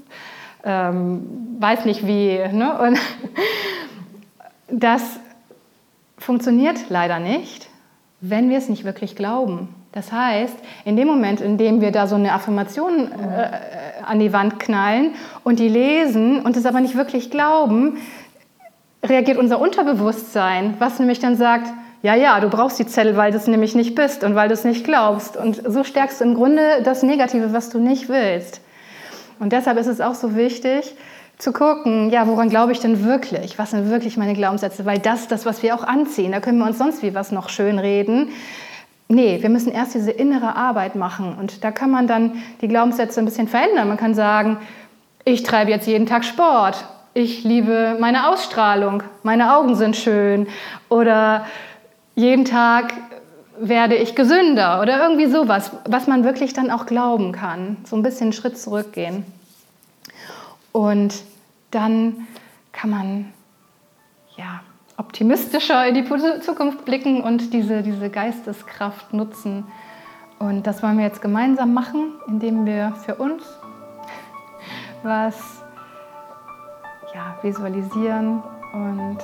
ähm, 0.64 1.56
weiß 1.60 1.84
nicht 1.84 2.04
wie. 2.04 2.36
Ne? 2.52 2.76
Und 2.80 2.98
das 4.68 5.02
funktioniert 6.18 6.78
leider 6.88 7.20
nicht, 7.20 7.68
wenn 8.20 8.50
wir 8.50 8.58
es 8.58 8.68
nicht 8.68 8.82
wirklich 8.82 9.14
glauben. 9.14 9.68
Das 9.92 10.12
heißt, 10.12 10.56
in 10.84 10.96
dem 10.96 11.08
Moment, 11.08 11.40
in 11.40 11.58
dem 11.58 11.80
wir 11.80 11.90
da 11.90 12.06
so 12.06 12.14
eine 12.14 12.32
Affirmation 12.32 13.10
äh, 13.10 13.50
an 14.04 14.20
die 14.20 14.32
Wand 14.32 14.60
knallen 14.60 15.14
und 15.42 15.58
die 15.58 15.68
lesen 15.68 16.40
und 16.40 16.56
es 16.56 16.64
aber 16.64 16.80
nicht 16.80 16.96
wirklich 16.96 17.30
glauben, 17.30 17.98
reagiert 19.04 19.38
unser 19.38 19.60
Unterbewusstsein, 19.60 20.74
was 20.78 20.98
nämlich 20.98 21.18
dann 21.18 21.36
sagt, 21.36 21.72
ja, 22.02 22.14
ja, 22.14 22.40
du 22.40 22.48
brauchst 22.48 22.78
die 22.78 22.86
Zettel, 22.86 23.16
weil 23.16 23.30
du 23.30 23.36
es 23.36 23.46
nämlich 23.46 23.74
nicht 23.74 23.94
bist 23.94 24.24
und 24.24 24.34
weil 24.34 24.48
du 24.48 24.54
es 24.54 24.64
nicht 24.64 24.84
glaubst. 24.84 25.36
Und 25.36 25.60
so 25.66 25.84
stärkst 25.84 26.20
du 26.20 26.24
im 26.24 26.34
Grunde 26.34 26.82
das 26.82 27.02
Negative, 27.02 27.52
was 27.52 27.68
du 27.68 27.78
nicht 27.78 28.08
willst. 28.08 28.60
Und 29.38 29.52
deshalb 29.52 29.78
ist 29.78 29.86
es 29.86 30.00
auch 30.00 30.14
so 30.14 30.36
wichtig, 30.36 30.94
zu 31.36 31.52
gucken, 31.52 32.10
ja, 32.10 32.26
woran 32.26 32.48
glaube 32.48 32.72
ich 32.72 32.80
denn 32.80 33.04
wirklich? 33.04 33.58
Was 33.58 33.70
sind 33.70 33.90
wirklich 33.90 34.16
meine 34.16 34.34
Glaubenssätze? 34.34 34.84
Weil 34.84 34.98
das 34.98 35.28
das, 35.28 35.46
was 35.46 35.62
wir 35.62 35.74
auch 35.74 35.84
anziehen. 35.84 36.32
Da 36.32 36.40
können 36.40 36.58
wir 36.58 36.66
uns 36.66 36.78
sonst 36.78 37.02
wie 37.02 37.14
was 37.14 37.32
noch 37.32 37.48
schön 37.48 37.78
reden. 37.78 38.28
Nee, 39.12 39.42
wir 39.42 39.50
müssen 39.50 39.72
erst 39.72 39.94
diese 39.94 40.12
innere 40.12 40.54
Arbeit 40.54 40.94
machen. 40.94 41.34
Und 41.36 41.64
da 41.64 41.72
kann 41.72 41.90
man 41.90 42.06
dann 42.06 42.40
die 42.60 42.68
Glaubenssätze 42.68 43.18
ein 43.18 43.24
bisschen 43.24 43.48
verändern. 43.48 43.88
Man 43.88 43.96
kann 43.96 44.14
sagen, 44.14 44.58
ich 45.24 45.42
treibe 45.42 45.72
jetzt 45.72 45.88
jeden 45.88 46.06
Tag 46.06 46.24
Sport. 46.24 46.84
Ich 47.12 47.42
liebe 47.42 47.96
meine 47.98 48.28
Ausstrahlung. 48.28 49.02
Meine 49.24 49.56
Augen 49.56 49.74
sind 49.74 49.96
schön. 49.96 50.46
Oder 50.88 51.44
jeden 52.14 52.44
Tag 52.44 52.94
werde 53.58 53.96
ich 53.96 54.14
gesünder. 54.14 54.80
Oder 54.80 55.02
irgendwie 55.02 55.26
sowas, 55.26 55.72
was 55.86 56.06
man 56.06 56.22
wirklich 56.22 56.52
dann 56.52 56.70
auch 56.70 56.86
glauben 56.86 57.32
kann. 57.32 57.78
So 57.82 57.96
ein 57.96 58.04
bisschen 58.04 58.26
einen 58.26 58.32
Schritt 58.32 58.56
zurückgehen. 58.58 59.24
Und 60.70 61.14
dann 61.72 62.28
kann 62.70 62.90
man, 62.90 63.32
ja, 64.36 64.60
optimistischer 65.00 65.86
in 65.86 65.94
die 65.94 66.04
Zukunft 66.40 66.84
blicken 66.84 67.22
und 67.22 67.52
diese, 67.54 67.82
diese 67.82 68.10
Geisteskraft 68.10 69.12
nutzen. 69.14 69.66
Und 70.38 70.66
das 70.66 70.82
wollen 70.82 70.98
wir 70.98 71.04
jetzt 71.04 71.22
gemeinsam 71.22 71.74
machen, 71.74 72.12
indem 72.28 72.66
wir 72.66 72.92
für 73.04 73.14
uns 73.14 73.42
was 75.02 75.62
ja, 77.14 77.36
visualisieren 77.42 78.42
und 78.74 79.18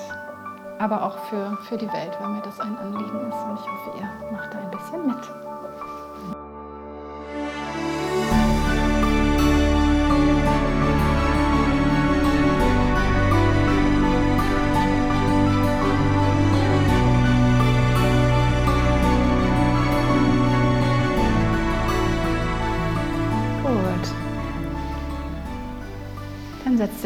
aber 0.78 1.02
auch 1.04 1.18
für, 1.28 1.56
für 1.68 1.76
die 1.76 1.86
Welt, 1.86 2.16
weil 2.20 2.28
mir 2.30 2.42
das 2.42 2.58
ein 2.60 2.76
Anliegen 2.76 3.28
ist. 3.28 3.36
Und 3.44 3.58
ich 3.60 3.70
hoffe, 3.70 3.98
ihr 3.98 4.32
macht 4.32 4.52
da 4.52 4.58
ein 4.58 4.70
bisschen 4.70 5.06
mit. 5.06 5.55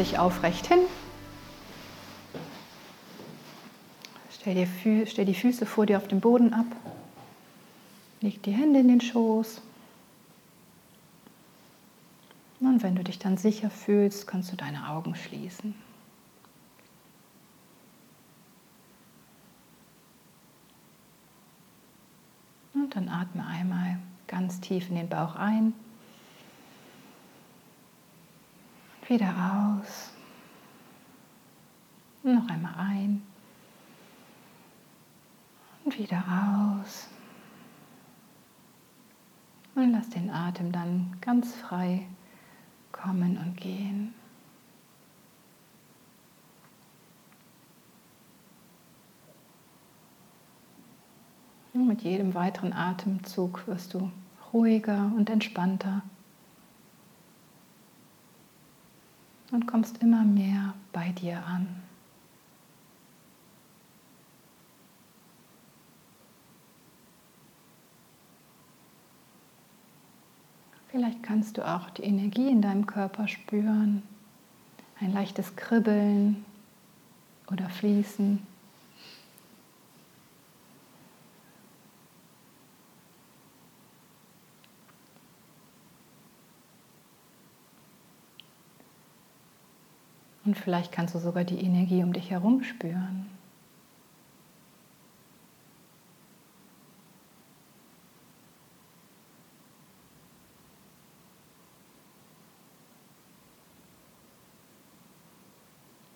Setz 0.00 0.10
dich 0.10 0.18
aufrecht 0.18 0.66
hin. 0.66 0.78
Stell, 4.32 4.54
dir, 4.54 5.06
stell 5.06 5.26
die 5.26 5.34
Füße 5.34 5.66
vor 5.66 5.86
dir 5.86 5.98
auf 5.98 6.08
dem 6.08 6.20
Boden 6.20 6.54
ab. 6.54 6.66
Leg 8.20 8.42
die 8.42 8.52
Hände 8.52 8.80
in 8.80 8.88
den 8.88 9.00
Schoß. 9.00 9.60
Und 12.60 12.82
wenn 12.82 12.94
du 12.94 13.04
dich 13.04 13.18
dann 13.18 13.36
sicher 13.36 13.70
fühlst, 13.70 14.26
kannst 14.26 14.52
du 14.52 14.56
deine 14.56 14.88
Augen 14.88 15.14
schließen. 15.14 15.74
Und 22.74 22.96
dann 22.96 23.08
atme 23.08 23.46
einmal 23.46 23.98
ganz 24.26 24.60
tief 24.60 24.88
in 24.88 24.96
den 24.96 25.08
Bauch 25.08 25.36
ein 25.36 25.74
Wieder 29.10 29.34
aus. 29.82 30.12
Noch 32.22 32.48
einmal 32.48 32.74
ein. 32.76 33.22
Und 35.84 35.98
wieder 35.98 36.22
aus. 36.80 37.08
Und 39.74 39.90
lass 39.90 40.10
den 40.10 40.30
Atem 40.30 40.70
dann 40.70 41.16
ganz 41.20 41.52
frei 41.56 42.06
kommen 42.92 43.36
und 43.36 43.56
gehen. 43.56 44.14
Und 51.72 51.88
mit 51.88 52.02
jedem 52.02 52.34
weiteren 52.34 52.72
Atemzug 52.72 53.66
wirst 53.66 53.92
du 53.92 54.12
ruhiger 54.52 55.10
und 55.16 55.28
entspannter. 55.28 56.02
Und 59.50 59.66
kommst 59.66 60.02
immer 60.02 60.24
mehr 60.24 60.74
bei 60.92 61.10
dir 61.10 61.44
an. 61.46 61.66
Vielleicht 70.90 71.22
kannst 71.22 71.56
du 71.56 71.66
auch 71.66 71.88
die 71.90 72.02
Energie 72.02 72.48
in 72.48 72.62
deinem 72.62 72.84
Körper 72.84 73.28
spüren, 73.28 74.02
ein 75.00 75.12
leichtes 75.12 75.54
Kribbeln 75.54 76.44
oder 77.50 77.68
Fließen. 77.68 78.49
Und 90.50 90.56
vielleicht 90.56 90.90
kannst 90.90 91.14
du 91.14 91.20
sogar 91.20 91.44
die 91.44 91.60
Energie 91.60 92.02
um 92.02 92.12
dich 92.12 92.32
herum 92.32 92.64
spüren. 92.64 93.30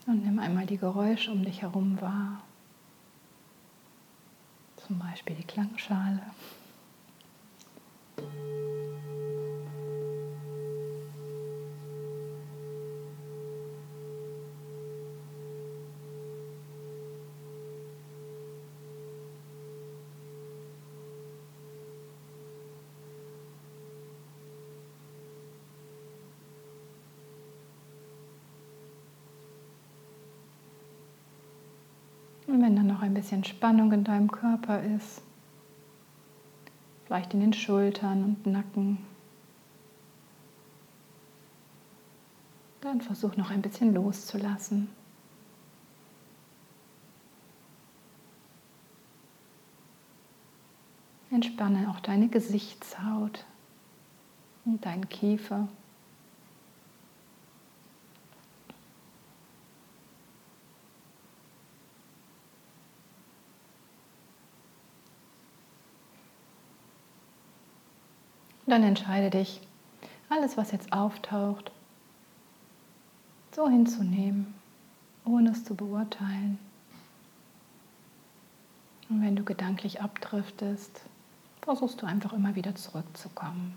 Und 0.08 0.24
nimm 0.24 0.40
einmal 0.40 0.66
die 0.66 0.78
Geräusche 0.78 1.30
um 1.30 1.44
dich 1.44 1.62
herum 1.62 2.00
wahr. 2.00 2.42
Zum 4.74 4.98
Beispiel 4.98 5.36
die 5.36 5.44
Klangschale. 5.44 6.22
Und 32.46 32.62
wenn 32.62 32.76
dann 32.76 32.86
noch 32.86 33.02
ein 33.02 33.14
bisschen 33.14 33.44
Spannung 33.44 33.92
in 33.92 34.04
deinem 34.04 34.30
Körper 34.30 34.82
ist, 34.82 35.22
vielleicht 37.06 37.32
in 37.34 37.40
den 37.40 37.52
Schultern 37.52 38.22
und 38.24 38.46
Nacken, 38.46 38.98
dann 42.80 43.00
versuch 43.00 43.36
noch 43.36 43.50
ein 43.50 43.62
bisschen 43.62 43.94
loszulassen. 43.94 44.88
Entspanne 51.30 51.90
auch 51.90 51.98
deine 52.00 52.28
Gesichtshaut 52.28 53.44
und 54.64 54.84
deinen 54.84 55.08
Kiefer. 55.08 55.68
Dann 68.66 68.82
entscheide 68.82 69.30
dich, 69.30 69.60
alles, 70.28 70.56
was 70.56 70.72
jetzt 70.72 70.92
auftaucht, 70.92 71.70
so 73.52 73.68
hinzunehmen, 73.68 74.54
ohne 75.24 75.50
es 75.50 75.64
zu 75.64 75.74
beurteilen. 75.74 76.58
Und 79.08 79.22
wenn 79.22 79.36
du 79.36 79.44
gedanklich 79.44 80.00
abdriftest, 80.00 81.02
versuchst 81.62 82.00
du 82.02 82.06
einfach 82.06 82.32
immer 82.32 82.54
wieder 82.54 82.74
zurückzukommen. 82.74 83.74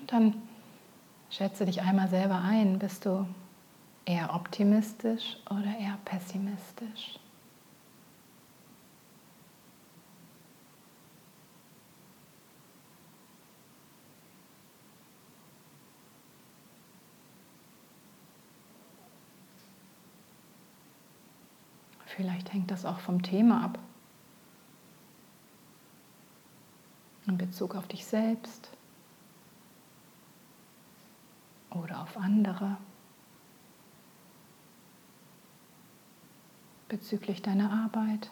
Und 0.00 0.12
dann 0.12 0.34
Schätze 1.36 1.66
dich 1.66 1.82
einmal 1.82 2.06
selber 2.06 2.42
ein. 2.42 2.78
Bist 2.78 3.06
du 3.06 3.26
eher 4.04 4.32
optimistisch 4.32 5.36
oder 5.50 5.76
eher 5.80 5.98
pessimistisch? 6.04 7.18
Vielleicht 22.06 22.52
hängt 22.52 22.70
das 22.70 22.84
auch 22.84 23.00
vom 23.00 23.24
Thema 23.24 23.64
ab. 23.64 23.80
In 27.26 27.36
Bezug 27.38 27.74
auf 27.74 27.88
dich 27.88 28.06
selbst 28.06 28.70
oder 31.74 32.02
auf 32.02 32.16
andere 32.16 32.76
bezüglich 36.88 37.42
deiner 37.42 37.72
Arbeit 37.72 38.30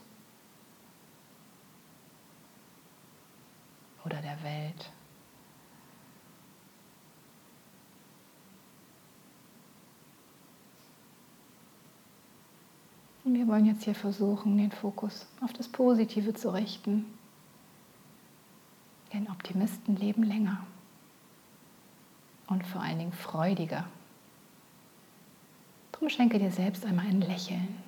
oder 4.04 4.20
der 4.20 4.42
Welt. 4.42 4.90
Wir 13.24 13.48
wollen 13.48 13.66
jetzt 13.66 13.84
hier 13.84 13.94
versuchen, 13.94 14.58
den 14.58 14.70
Fokus 14.70 15.26
auf 15.40 15.52
das 15.52 15.68
Positive 15.68 16.34
zu 16.34 16.52
richten. 16.52 17.06
Denn 19.12 19.28
Optimisten 19.28 19.96
leben 19.96 20.22
länger 20.22 20.66
und 22.52 22.66
vor 22.66 22.82
allen 22.82 22.98
Dingen 22.98 23.12
freudiger. 23.12 23.86
Drum 25.90 26.10
schenke 26.10 26.38
dir 26.38 26.50
selbst 26.50 26.84
einmal 26.84 27.06
ein 27.06 27.22
Lächeln. 27.22 27.82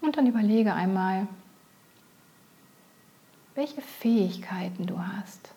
Und 0.00 0.16
dann 0.16 0.26
überlege 0.26 0.72
einmal, 0.72 1.28
welche 3.54 3.80
Fähigkeiten 3.80 4.86
du 4.86 4.98
hast. 4.98 5.54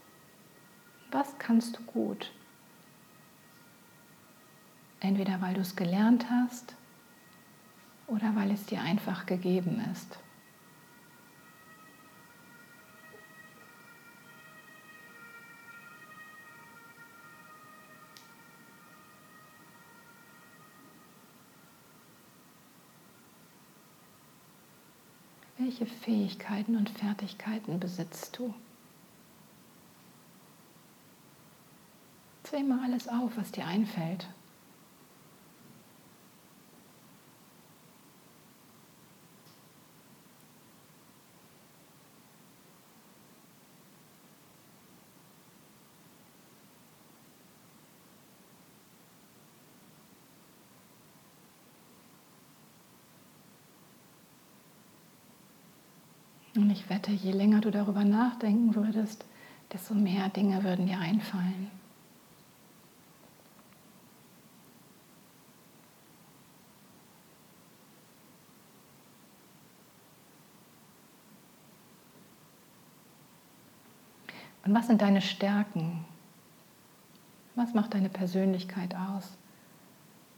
Was 1.12 1.38
kannst 1.40 1.78
du 1.78 1.84
gut? 1.84 2.32
Entweder 5.00 5.42
weil 5.42 5.54
du 5.54 5.62
es 5.62 5.76
gelernt 5.76 6.30
hast 6.30 6.76
oder 8.08 8.36
weil 8.36 8.52
es 8.52 8.66
dir 8.66 8.82
einfach 8.82 9.26
gegeben 9.26 9.82
ist. 9.94 10.20
Welche 25.58 25.88
Fähigkeiten 25.88 26.76
und 26.76 26.90
Fertigkeiten 26.90 27.80
besitzt 27.80 28.38
du? 28.38 28.54
Zähl 32.44 32.64
mal 32.64 32.84
alles 32.84 33.08
auf, 33.08 33.36
was 33.38 33.52
dir 33.52 33.66
einfällt. 33.66 34.28
Und 56.58 56.72
ich 56.72 56.90
wette, 56.90 57.12
je 57.12 57.32
länger 57.32 57.62
du 57.62 57.70
darüber 57.70 58.04
nachdenken 58.04 58.74
würdest, 58.74 59.24
desto 59.72 59.94
mehr 59.94 60.28
Dinge 60.30 60.64
würden 60.64 60.88
dir 60.88 60.98
einfallen. 60.98 61.70
Und 74.66 74.74
was 74.74 74.88
sind 74.88 75.02
deine 75.02 75.22
Stärken? 75.22 76.04
Was 77.54 77.76
macht 77.76 77.94
deine 77.94 78.10
Persönlichkeit 78.10 78.96
aus? 78.96 79.38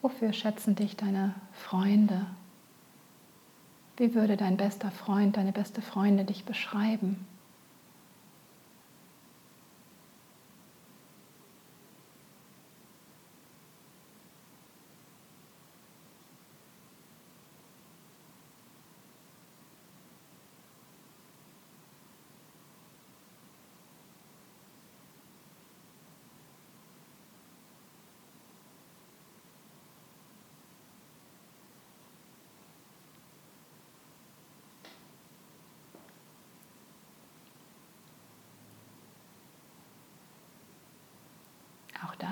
Wofür 0.01 0.34
schätzen 0.34 0.75
dich 0.75 0.97
deine 0.97 1.34
Freunde, 1.53 2.25
wie 3.99 4.15
würde 4.15 4.38
dein 4.38 4.57
bester 4.57 4.91
Freund, 4.91 5.38
deine 5.38 5.51
beste 5.51 5.81
Freundin 5.81 6.25
dich 6.25 6.45
beschreiben? 6.45 7.27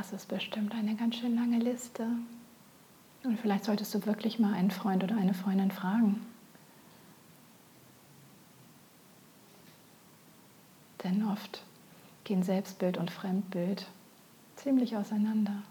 Das 0.10 0.22
ist 0.22 0.30
bestimmt 0.30 0.74
eine 0.74 0.96
ganz 0.96 1.18
schön 1.18 1.36
lange 1.36 1.60
Liste. 1.60 2.08
Und 3.26 3.38
vielleicht 3.42 3.66
solltest 3.66 3.94
du 3.94 4.06
wirklich 4.06 4.40
mal 4.40 4.54
einen 4.54 4.72
Freund 4.72 5.04
oder 5.04 5.18
eine 5.18 5.34
Freundin 5.34 5.70
fragen. 5.70 6.26
Denn 11.04 11.28
oft 11.28 11.62
gehen 12.24 12.42
Selbstbild 12.42 12.96
und 12.96 13.12
Fremdbild 13.12 13.86
ziemlich 14.56 14.96
auseinander. 14.96 15.62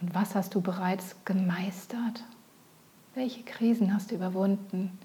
Und 0.00 0.14
was 0.14 0.36
hast 0.36 0.54
du 0.54 0.60
bereits 0.60 1.16
gemeistert? 1.24 2.22
Welche 3.16 3.42
Krisen 3.42 3.92
hast 3.92 4.12
du 4.12 4.14
überwunden? 4.14 4.96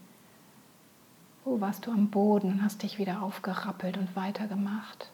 Wo 1.45 1.61
warst 1.61 1.85
du 1.85 1.91
am 1.91 2.09
Boden 2.09 2.51
und 2.51 2.63
hast 2.63 2.83
dich 2.83 2.97
wieder 2.97 3.21
aufgerappelt 3.21 3.97
und 3.97 4.15
weitergemacht? 4.15 5.09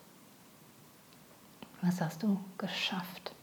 Was 1.82 2.02
hast 2.02 2.24
du 2.24 2.40
geschafft? 2.58 3.35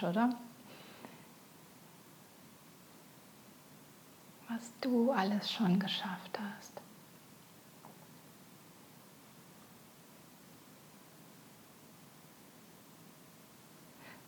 Fantastisch, 0.00 0.02
oder? 0.02 0.30
Was 4.48 4.72
du 4.80 5.12
alles 5.12 5.50
schon 5.50 5.78
geschafft 5.78 6.38
hast. 6.38 6.80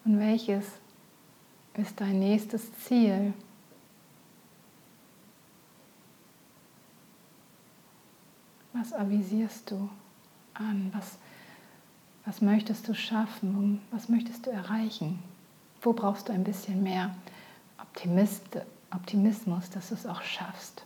Und 0.04 0.18
welches 0.18 0.66
ist 1.74 2.00
dein 2.00 2.18
nächstes 2.18 2.72
Ziel? 2.78 3.35
Was 8.72 8.92
avisierst 8.92 9.70
du 9.70 9.88
an? 10.54 10.90
Was 10.94 11.18
was 12.24 12.40
möchtest 12.40 12.87
du 12.87 12.94
schaffen? 12.94 13.80
Was 13.90 14.08
möchtest 14.08 14.46
du 14.46 14.50
erreichen? 14.50 15.18
Wo 15.83 15.92
brauchst 15.92 16.29
du 16.29 16.33
ein 16.33 16.45
bisschen 16.45 16.83
mehr 16.83 17.14
Optimist, 17.81 18.42
Optimismus, 18.92 19.68
dass 19.71 19.88
du 19.88 19.95
es 19.95 20.07
auch 20.07 20.23
schaffst? 20.23 20.85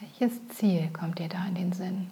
Welches 0.00 0.48
Ziel 0.48 0.88
kommt 0.92 1.18
dir 1.18 1.28
da 1.28 1.46
in 1.46 1.54
den 1.54 1.72
Sinn? 1.72 2.10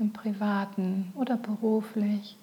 Im 0.00 0.12
privaten 0.12 1.12
oder 1.14 1.36
beruflich? 1.36 2.36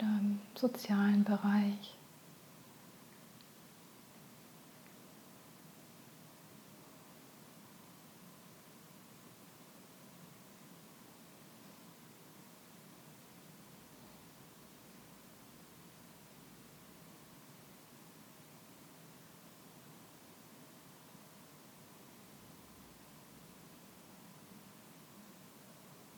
Oder 0.00 0.08
im 0.18 0.40
sozialen 0.54 1.24
Bereich. 1.24 1.96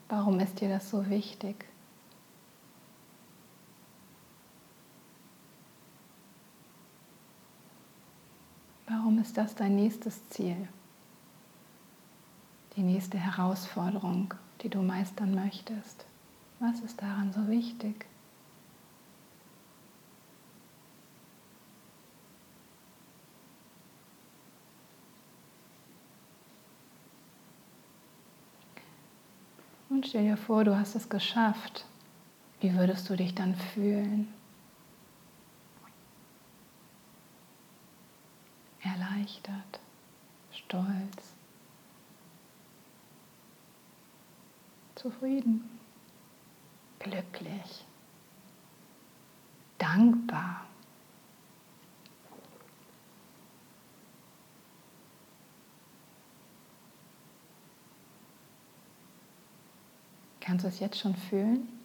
Warum 0.09 0.38
ist 0.40 0.61
dir 0.61 0.68
das 0.68 0.90
so 0.90 1.09
wichtig? 1.09 1.64
Warum 8.92 9.12
ist 9.23 9.39
das 9.39 9.55
dein 9.55 9.77
nächstes 9.77 10.29
Ziel? 10.31 10.69
Die 12.75 12.83
nächste 12.83 13.19
Herausforderung, 13.19 14.35
die 14.63 14.69
du 14.69 14.83
meistern 14.83 15.33
möchtest? 15.33 16.07
Was 16.59 16.81
ist 16.81 17.01
daran 17.01 17.33
so 17.33 17.47
wichtig? 17.47 18.07
Und 29.89 30.09
stell 30.09 30.25
dir 30.25 30.37
vor, 30.37 30.65
du 30.65 30.77
hast 30.77 30.97
es 30.97 31.09
geschafft. 31.09 31.85
Wie 32.61 32.75
würdest 32.75 33.09
du 33.09 33.15
dich 33.15 33.37
dann 33.37 33.55
fühlen? 33.55 34.33
Erleichtert, 38.83 39.81
stolz, 40.53 41.35
zufrieden, 44.95 45.79
glücklich, 46.99 47.85
dankbar. 49.79 50.66
Kannst 60.40 60.64
du 60.64 60.68
es 60.68 60.81
jetzt 60.81 60.99
schon 60.99 61.14
fühlen? 61.14 61.82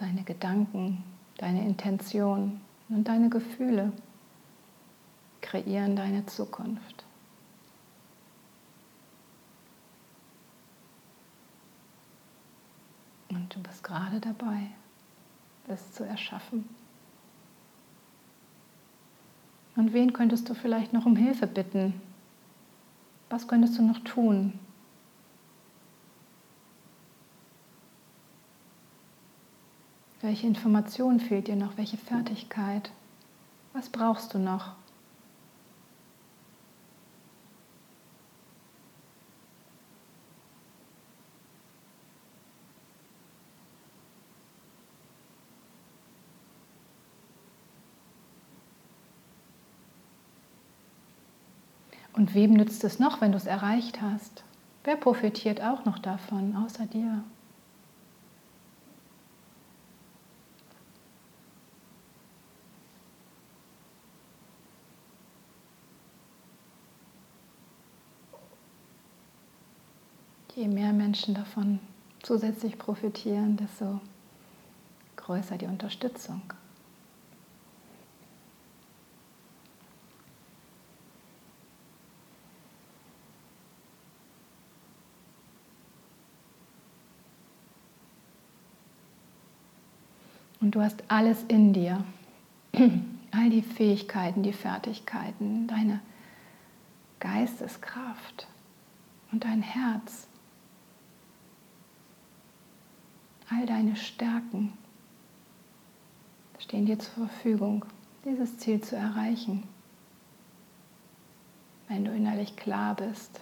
Deine 0.00 0.24
Gedanken, 0.24 1.04
deine 1.36 1.64
Intention 1.64 2.60
und 2.88 3.04
deine 3.06 3.28
Gefühle 3.28 3.92
kreieren 5.40 5.94
deine 5.94 6.26
Zukunft. 6.26 7.04
Und 13.28 13.54
du 13.54 13.62
bist 13.62 13.84
gerade 13.84 14.20
dabei, 14.20 14.70
es 15.68 15.92
zu 15.92 16.04
erschaffen. 16.04 16.68
Und 19.76 19.92
wen 19.92 20.12
könntest 20.12 20.48
du 20.48 20.54
vielleicht 20.54 20.92
noch 20.92 21.06
um 21.06 21.16
Hilfe 21.16 21.46
bitten? 21.46 22.00
Was 23.28 23.46
könntest 23.46 23.78
du 23.78 23.82
noch 23.82 24.00
tun, 24.00 24.58
Welche 30.22 30.46
Information 30.46 31.18
fehlt 31.18 31.48
dir 31.48 31.56
noch? 31.56 31.78
Welche 31.78 31.96
Fertigkeit? 31.96 32.90
Was 33.72 33.88
brauchst 33.88 34.34
du 34.34 34.38
noch? 34.38 34.72
Und 52.12 52.34
wem 52.34 52.52
nützt 52.52 52.84
es 52.84 52.98
noch, 52.98 53.22
wenn 53.22 53.32
du 53.32 53.38
es 53.38 53.46
erreicht 53.46 54.02
hast? 54.02 54.44
Wer 54.84 54.96
profitiert 54.96 55.62
auch 55.62 55.86
noch 55.86 55.98
davon, 55.98 56.54
außer 56.56 56.84
dir? 56.84 57.24
je 70.60 70.68
mehr 70.68 70.92
Menschen 70.92 71.34
davon 71.34 71.80
zusätzlich 72.22 72.76
profitieren, 72.76 73.56
desto 73.56 73.98
größer 75.16 75.56
die 75.56 75.64
Unterstützung. 75.64 76.42
Und 90.60 90.74
du 90.74 90.82
hast 90.82 91.02
alles 91.08 91.42
in 91.48 91.72
dir, 91.72 92.04
all 92.74 93.48
die 93.48 93.62
Fähigkeiten, 93.62 94.42
die 94.42 94.52
Fertigkeiten, 94.52 95.66
deine 95.66 96.00
Geisteskraft 97.18 98.46
und 99.32 99.44
dein 99.44 99.62
Herz. 99.62 100.29
All 103.50 103.66
deine 103.66 103.96
Stärken 103.96 104.72
stehen 106.58 106.86
dir 106.86 106.98
zur 106.98 107.26
Verfügung, 107.26 107.84
dieses 108.24 108.58
Ziel 108.58 108.80
zu 108.80 108.94
erreichen, 108.94 109.64
wenn 111.88 112.04
du 112.04 112.14
innerlich 112.14 112.54
klar 112.54 112.94
bist 112.94 113.40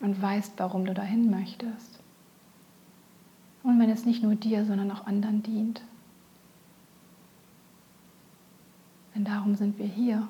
und 0.00 0.20
weißt, 0.20 0.54
warum 0.56 0.84
du 0.84 0.94
dahin 0.94 1.30
möchtest. 1.30 2.00
Und 3.62 3.78
wenn 3.78 3.90
es 3.90 4.04
nicht 4.04 4.22
nur 4.22 4.34
dir, 4.34 4.64
sondern 4.64 4.90
auch 4.90 5.06
anderen 5.06 5.42
dient. 5.44 5.82
Denn 9.14 9.24
darum 9.24 9.54
sind 9.54 9.78
wir 9.78 9.86
hier, 9.86 10.26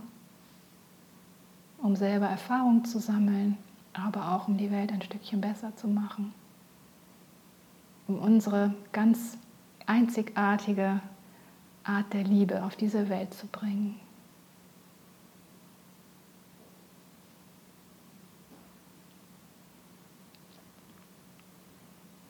um 1.79 1.97
selber 1.97 2.27
Erfahrung 2.27 2.85
zu 2.85 2.99
sammeln, 2.99 3.57
aber 3.95 4.33
auch 4.33 4.49
um 4.49 4.59
die 4.59 4.71
Welt 4.71 4.93
ein 4.93 5.03
Stückchen 5.03 5.41
besser 5.41 5.75
zu 5.77 5.89
machen. 5.89 6.35
Um 8.09 8.19
unsere 8.19 8.75
ganz 8.93 9.39
einzigartige 9.87 11.01
Art 11.85 12.13
der 12.13 12.25
Liebe 12.25 12.65
auf 12.65 12.75
diese 12.75 13.09
Welt 13.09 13.33
zu 13.33 13.47
bringen. 13.47 14.01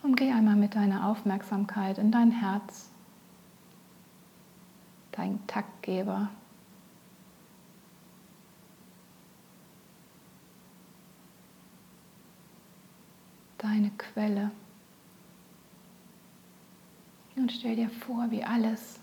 Und 0.02 0.16
geh 0.16 0.32
einmal 0.32 0.56
mit 0.56 0.74
deiner 0.74 1.06
Aufmerksamkeit 1.06 1.98
in 1.98 2.10
dein 2.10 2.30
Herz, 2.30 2.90
dein 5.12 5.38
Taktgeber. 5.46 6.30
Deine 13.58 13.90
Quelle. 13.98 14.50
Und 17.38 17.52
stell 17.52 17.76
dir 17.76 17.88
vor, 17.88 18.26
wie 18.30 18.42
alles, 18.42 18.98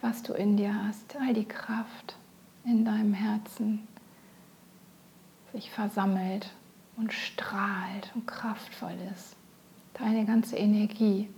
was 0.00 0.24
du 0.24 0.32
in 0.32 0.56
dir 0.56 0.74
hast, 0.84 1.14
all 1.16 1.32
die 1.32 1.44
Kraft 1.44 2.16
in 2.64 2.84
deinem 2.84 3.14
Herzen 3.14 3.86
sich 5.52 5.70
versammelt 5.70 6.50
und 6.96 7.12
strahlt 7.12 8.10
und 8.16 8.26
kraftvoll 8.26 8.96
ist 9.14 9.36
deine 9.94 10.24
ganze 10.24 10.56
Energie 10.56 11.28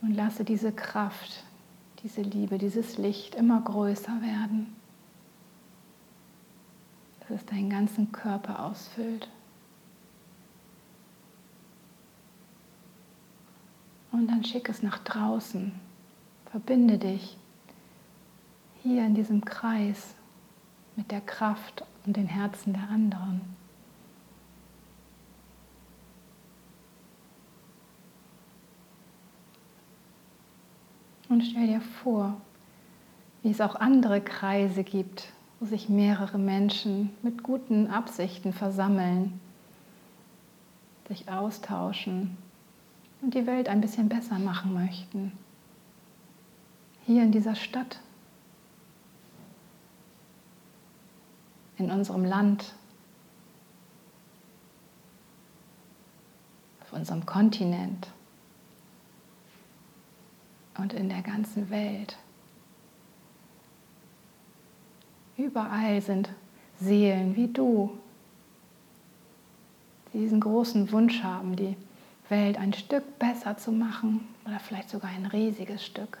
und 0.00 0.14
lasse 0.14 0.44
diese 0.44 0.72
Kraft, 0.72 1.44
diese 2.02 2.22
Liebe, 2.22 2.56
dieses 2.56 2.96
Licht 2.96 3.34
immer 3.34 3.60
größer 3.60 4.22
werden, 4.22 4.74
dass 7.20 7.30
es 7.40 7.46
deinen 7.46 7.68
ganzen 7.68 8.10
Körper 8.10 8.64
ausfüllt. 8.64 9.28
Und 14.22 14.28
dann 14.28 14.44
schick 14.44 14.68
es 14.68 14.84
nach 14.84 14.98
draußen. 14.98 15.72
Verbinde 16.52 16.96
dich 16.96 17.36
hier 18.84 19.04
in 19.04 19.16
diesem 19.16 19.44
Kreis 19.44 20.14
mit 20.94 21.10
der 21.10 21.20
Kraft 21.20 21.84
und 22.06 22.16
den 22.16 22.28
Herzen 22.28 22.72
der 22.72 22.88
anderen. 22.88 23.40
Und 31.28 31.42
stell 31.42 31.66
dir 31.66 31.80
vor, 31.80 32.40
wie 33.42 33.50
es 33.50 33.60
auch 33.60 33.74
andere 33.74 34.20
Kreise 34.20 34.84
gibt, 34.84 35.32
wo 35.58 35.66
sich 35.66 35.88
mehrere 35.88 36.38
Menschen 36.38 37.10
mit 37.22 37.42
guten 37.42 37.88
Absichten 37.88 38.52
versammeln, 38.52 39.40
sich 41.08 41.28
austauschen 41.28 42.36
und 43.22 43.34
die 43.34 43.46
Welt 43.46 43.68
ein 43.68 43.80
bisschen 43.80 44.08
besser 44.08 44.38
machen 44.38 44.74
möchten. 44.74 45.32
Hier 47.06 47.22
in 47.22 47.32
dieser 47.32 47.54
Stadt, 47.54 48.00
in 51.78 51.90
unserem 51.90 52.24
Land, 52.24 52.74
auf 56.82 56.92
unserem 56.92 57.24
Kontinent 57.24 58.08
und 60.78 60.92
in 60.92 61.08
der 61.08 61.22
ganzen 61.22 61.70
Welt. 61.70 62.18
Überall 65.36 66.00
sind 66.00 66.30
Seelen 66.78 67.36
wie 67.36 67.48
du, 67.48 67.98
die 70.12 70.18
diesen 70.18 70.40
großen 70.40 70.90
Wunsch 70.92 71.22
haben, 71.22 71.56
die 71.56 71.76
Welt 72.32 72.58
ein 72.58 72.72
Stück 72.72 73.20
besser 73.20 73.56
zu 73.56 73.70
machen 73.70 74.26
oder 74.44 74.58
vielleicht 74.58 74.90
sogar 74.90 75.10
ein 75.10 75.26
riesiges 75.26 75.86
Stück. 75.86 76.18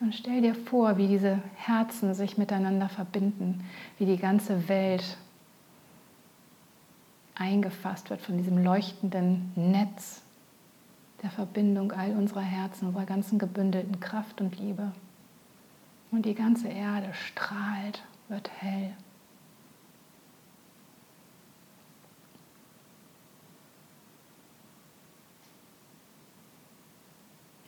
Und 0.00 0.14
stell 0.14 0.40
dir 0.40 0.54
vor, 0.54 0.96
wie 0.96 1.06
diese 1.06 1.42
Herzen 1.56 2.14
sich 2.14 2.38
miteinander 2.38 2.88
verbinden, 2.88 3.64
wie 3.98 4.06
die 4.06 4.16
ganze 4.16 4.68
Welt 4.68 5.18
eingefasst 7.34 8.08
wird 8.08 8.20
von 8.20 8.38
diesem 8.38 8.62
leuchtenden 8.62 9.52
Netz 9.54 10.22
der 11.22 11.30
Verbindung 11.30 11.92
all 11.92 12.16
unserer 12.16 12.40
Herzen, 12.40 12.88
unserer 12.88 13.06
ganzen 13.06 13.38
gebündelten 13.38 14.00
Kraft 14.00 14.40
und 14.40 14.58
Liebe. 14.58 14.92
Und 16.10 16.26
die 16.26 16.34
ganze 16.34 16.68
Erde 16.68 17.12
strahlt, 17.14 18.02
wird 18.28 18.50
hell. 18.58 18.92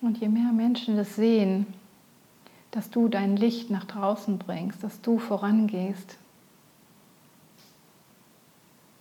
Und 0.05 0.19
je 0.19 0.29
mehr 0.29 0.53
Menschen 0.53 0.97
das 0.97 1.17
sehen, 1.17 1.67
dass 2.73 2.91
du 2.91 3.09
dein 3.09 3.39
Licht 3.39 3.71
nach 3.71 3.85
draußen 3.85 4.37
bringst, 4.37 4.85
dass 4.85 5.01
du 5.01 5.19
vorangehst, 5.19 6.19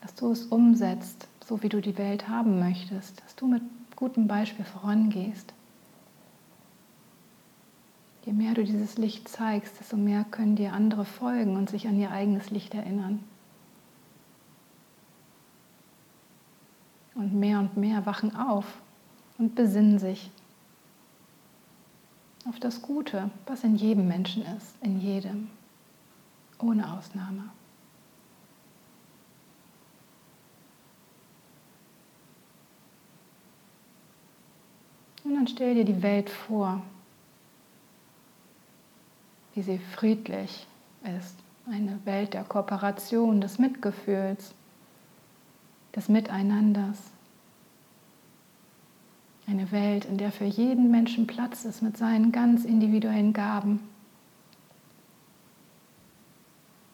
dass 0.01 0.15
du 0.15 0.31
es 0.31 0.45
umsetzt, 0.45 1.27
so 1.45 1.61
wie 1.61 1.67
du 1.67 1.81
die 1.81 1.97
Welt 1.97 2.29
haben 2.29 2.57
möchtest, 2.57 3.21
dass 3.21 3.35
du 3.35 3.47
mit 3.47 3.61
gutem 3.97 4.27
Beispiel 4.27 4.63
vorangehst. 4.63 5.53
Je 8.25 8.31
mehr 8.31 8.53
du 8.53 8.63
dieses 8.63 8.97
Licht 8.97 9.27
zeigst, 9.27 9.77
desto 9.81 9.97
mehr 9.97 10.23
können 10.23 10.55
dir 10.55 10.71
andere 10.71 11.03
folgen 11.03 11.57
und 11.57 11.69
sich 11.69 11.85
an 11.85 11.99
ihr 11.99 12.11
eigenes 12.11 12.49
Licht 12.49 12.73
erinnern. 12.73 13.21
Und 17.13 17.33
mehr 17.33 17.59
und 17.59 17.75
mehr 17.75 18.05
wachen 18.05 18.33
auf 18.37 18.65
und 19.37 19.55
besinnen 19.55 19.99
sich 19.99 20.31
auf 22.47 22.59
das 22.59 22.81
Gute, 22.81 23.29
was 23.45 23.63
in 23.63 23.75
jedem 23.75 24.07
Menschen 24.07 24.45
ist, 24.57 24.75
in 24.81 24.99
jedem, 24.99 25.49
ohne 26.59 26.91
Ausnahme. 26.93 27.49
Und 35.23 35.35
dann 35.35 35.47
stell 35.47 35.75
dir 35.75 35.85
die 35.85 36.03
Welt 36.03 36.29
vor, 36.29 36.81
wie 39.53 39.61
sie 39.61 39.79
friedlich 39.79 40.67
ist. 41.17 41.37
Eine 41.65 41.99
Welt 42.05 42.33
der 42.33 42.43
Kooperation, 42.43 43.39
des 43.39 43.57
Mitgefühls, 43.57 44.53
des 45.95 46.09
Miteinanders. 46.09 47.12
Eine 49.45 49.71
Welt, 49.71 50.05
in 50.05 50.17
der 50.17 50.31
für 50.31 50.45
jeden 50.45 50.89
Menschen 50.89 51.27
Platz 51.27 51.65
ist 51.65 51.81
mit 51.81 51.97
seinen 51.97 52.31
ganz 52.31 52.63
individuellen 52.63 53.33
Gaben. 53.33 53.81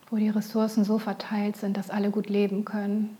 Wo 0.10 0.16
die 0.16 0.30
Ressourcen 0.30 0.84
so 0.84 0.98
verteilt 0.98 1.58
sind, 1.58 1.78
dass 1.78 1.90
alle 1.90 2.10
gut 2.10 2.30
leben 2.30 2.66
können. 2.66 3.18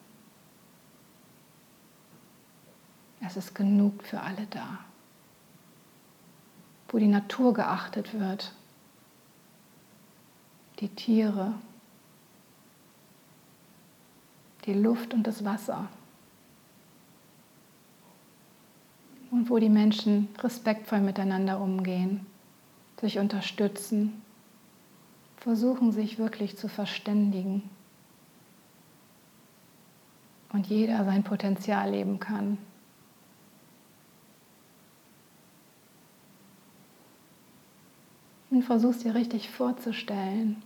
Es 3.22 3.38
ist 3.38 3.54
genug 3.54 4.04
für 4.04 4.22
alle 4.22 4.48
da 4.50 4.80
wo 6.90 6.98
die 6.98 7.08
Natur 7.08 7.54
geachtet 7.54 8.20
wird, 8.20 8.54
die 10.80 10.90
Tiere, 10.90 11.54
die 14.66 14.74
Luft 14.74 15.14
und 15.14 15.24
das 15.24 15.46
Wasser. 15.46 15.88
und 19.32 19.50
wo 19.50 19.60
die 19.60 19.70
Menschen 19.70 20.28
respektvoll 20.40 21.02
miteinander 21.02 21.60
umgehen, 21.60 22.26
sich 23.00 23.20
unterstützen, 23.20 24.22
versuchen 25.38 25.92
sich 25.92 26.18
wirklich 26.18 26.58
zu 26.58 26.68
verständigen 26.68 27.70
und 30.52 30.68
jeder 30.68 31.06
sein 31.06 31.24
Potenzial 31.24 31.92
leben 31.92 32.20
kann. 32.20 32.58
Und 38.50 38.64
versuchst 38.64 39.04
dir 39.04 39.14
richtig 39.14 39.52
vorzustellen. 39.52 40.62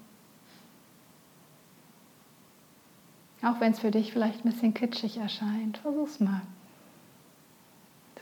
Auch 3.41 3.59
wenn 3.59 3.73
es 3.73 3.79
für 3.79 3.91
dich 3.91 4.13
vielleicht 4.13 4.45
ein 4.45 4.51
bisschen 4.51 4.73
kitschig 4.73 5.17
erscheint, 5.17 5.79
versuch's 5.79 6.21
mal. 6.21 6.41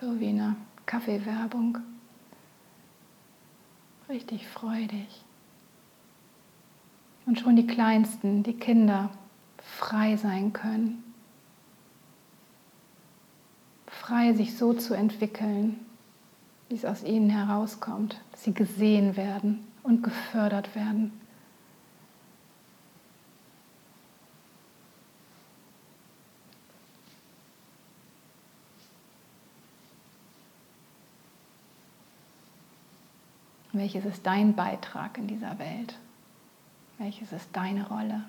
So 0.02 0.20
wie 0.20 0.30
eine 0.30 0.56
Kaffeewerbung. 0.88 1.78
Richtig 4.10 4.48
freudig. 4.48 5.24
Und 7.28 7.40
schon 7.40 7.56
die 7.56 7.68
Kleinsten, 7.68 8.42
die 8.42 8.56
Kinder, 8.56 9.12
frei 9.60 10.18
sein 10.18 10.54
können. 10.54 11.04
Frei 13.86 14.34
sich 14.34 14.58
so 14.58 14.74
zu 14.74 14.96
entwickeln, 14.96 15.80
wie 16.68 16.76
es 16.76 16.86
aus 16.86 17.04
ihnen 17.04 17.30
herauskommt, 17.30 18.20
dass 18.32 18.44
sie 18.44 18.56
gesehen 18.56 19.16
werden 19.16 19.68
und 19.84 20.02
gefördert 20.02 20.74
werden. 20.74 21.21
Welches 33.74 34.04
ist 34.04 34.26
dein 34.26 34.54
Beitrag 34.54 35.18
in 35.18 35.28
dieser 35.28 35.58
Welt? 35.58 35.98
Welches 36.98 37.32
ist 37.32 37.48
deine 37.54 37.88
Rolle? 37.88 38.24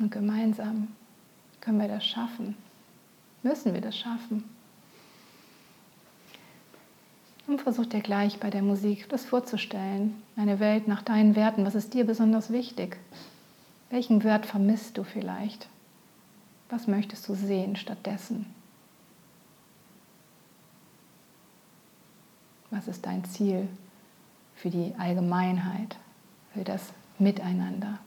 Und 0.00 0.10
gemeinsam 0.10 0.88
können 1.60 1.80
wir 1.80 1.88
das 1.88 2.04
schaffen. 2.04 2.56
Müssen 3.42 3.74
wir 3.74 3.80
das 3.80 3.96
schaffen. 3.96 4.57
Und 7.48 7.62
versuch 7.62 7.86
dir 7.86 8.02
gleich 8.02 8.38
bei 8.40 8.50
der 8.50 8.60
Musik 8.60 9.08
das 9.08 9.24
vorzustellen. 9.24 10.22
Eine 10.36 10.60
Welt 10.60 10.86
nach 10.86 11.00
deinen 11.00 11.34
Werten. 11.34 11.64
Was 11.64 11.74
ist 11.74 11.94
dir 11.94 12.04
besonders 12.04 12.52
wichtig? 12.52 12.98
Welchen 13.88 14.22
Wert 14.22 14.44
vermisst 14.44 14.98
du 14.98 15.02
vielleicht? 15.02 15.66
Was 16.68 16.86
möchtest 16.86 17.26
du 17.26 17.34
sehen 17.34 17.74
stattdessen? 17.76 18.44
Was 22.70 22.86
ist 22.86 23.06
dein 23.06 23.24
Ziel 23.24 23.66
für 24.54 24.68
die 24.68 24.92
Allgemeinheit, 24.98 25.96
für 26.52 26.64
das 26.64 26.92
Miteinander? 27.18 27.98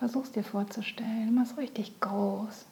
Versuch 0.00 0.24
es 0.24 0.32
dir 0.32 0.42
vorzustellen, 0.42 1.32
mach 1.32 1.44
es 1.44 1.56
richtig 1.56 2.00
groß. 2.00 2.64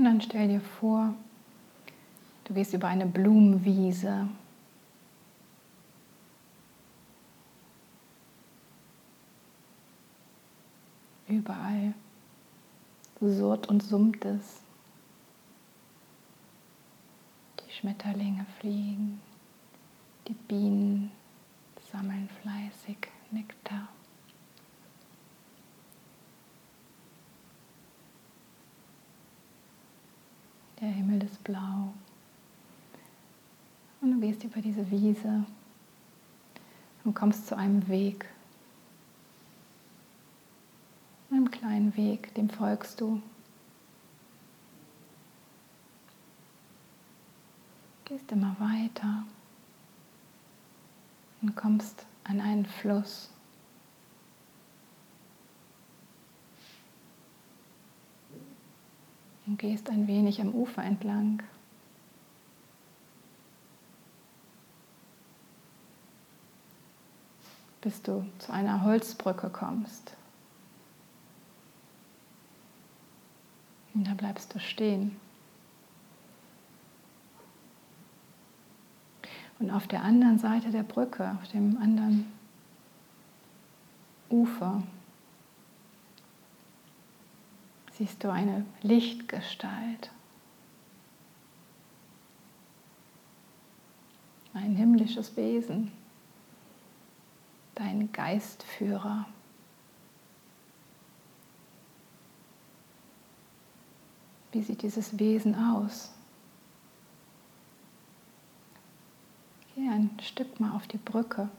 Und 0.00 0.06
dann 0.06 0.22
stell 0.22 0.48
dir 0.48 0.62
vor, 0.62 1.12
du 2.44 2.54
gehst 2.54 2.72
über 2.72 2.88
eine 2.88 3.04
Blumenwiese. 3.04 4.26
Überall 11.28 11.92
surrt 13.20 13.68
und 13.68 13.82
summt 13.82 14.24
es. 14.24 14.62
Die 17.58 17.70
Schmetterlinge 17.70 18.46
fliegen, 18.58 19.20
die 20.28 20.32
Bienen 20.32 21.09
Der 30.80 30.88
Himmel 30.88 31.22
ist 31.22 31.42
blau. 31.44 31.92
Und 34.00 34.12
du 34.12 34.20
gehst 34.20 34.42
über 34.44 34.62
diese 34.62 34.90
Wiese 34.90 35.44
und 37.04 37.14
kommst 37.14 37.46
zu 37.46 37.56
einem 37.56 37.86
Weg. 37.88 38.26
Einem 41.30 41.50
kleinen 41.50 41.96
Weg, 41.96 42.34
dem 42.34 42.48
folgst 42.48 43.00
du. 43.00 43.20
Gehst 48.06 48.32
immer 48.32 48.56
weiter 48.58 49.24
und 51.42 51.54
kommst 51.56 52.06
an 52.24 52.40
einen 52.40 52.64
Fluss. 52.64 53.30
Und 59.50 59.58
gehst 59.58 59.90
ein 59.90 60.06
wenig 60.06 60.40
am 60.40 60.54
Ufer 60.54 60.84
entlang. 60.84 61.42
bis 67.80 68.02
du 68.02 68.26
zu 68.38 68.52
einer 68.52 68.84
Holzbrücke 68.84 69.48
kommst. 69.48 70.14
Und 73.94 74.06
da 74.06 74.12
bleibst 74.12 74.54
du 74.54 74.60
stehen. 74.60 75.16
Und 79.58 79.70
auf 79.70 79.88
der 79.88 80.02
anderen 80.02 80.38
Seite 80.38 80.70
der 80.70 80.82
Brücke, 80.82 81.36
auf 81.40 81.48
dem 81.48 81.78
anderen 81.78 82.30
Ufer, 84.28 84.82
siehst 88.00 88.24
du 88.24 88.32
eine 88.32 88.64
Lichtgestalt. 88.80 90.10
Ein 94.54 94.74
himmlisches 94.74 95.36
Wesen, 95.36 95.92
dein 97.74 98.10
Geistführer. 98.10 99.26
Wie 104.52 104.62
sieht 104.62 104.80
dieses 104.80 105.18
Wesen 105.18 105.54
aus? 105.54 106.10
Geh 109.74 109.86
ein 109.90 110.18
Stück 110.22 110.58
mal 110.58 110.74
auf 110.74 110.86
die 110.86 110.96
Brücke. 110.96 111.50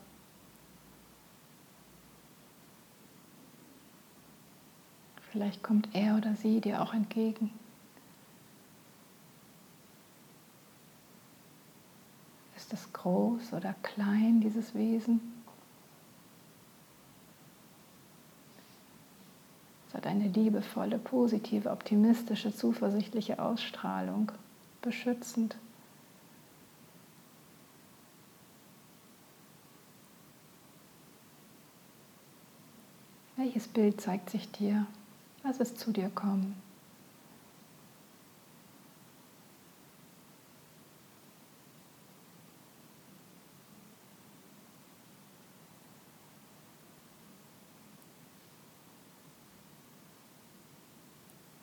Vielleicht 5.32 5.64
kommt 5.64 5.88
er 5.94 6.18
oder 6.18 6.36
sie 6.36 6.60
dir 6.60 6.82
auch 6.82 6.94
entgegen. 6.94 7.52
Ist 12.58 12.74
es 12.74 12.92
groß 12.92 13.54
oder 13.54 13.74
klein, 13.82 14.42
dieses 14.42 14.76
Wesen? 14.76 15.22
Es 19.88 19.94
hat 19.94 20.06
eine 20.06 20.28
liebevolle, 20.28 20.98
positive, 21.00 21.72
optimistische, 21.72 22.54
zuversichtliche 22.54 23.42
Ausstrahlung, 23.42 24.34
beschützend. 24.82 25.56
Welches 33.38 33.70
Bild 33.70 34.02
zeigt 34.02 34.30
sich 34.30 34.52
dir? 34.52 34.86
Lass 35.44 35.60
es 35.60 35.76
zu 35.76 35.92
dir 35.92 36.10
kommen. 36.10 36.62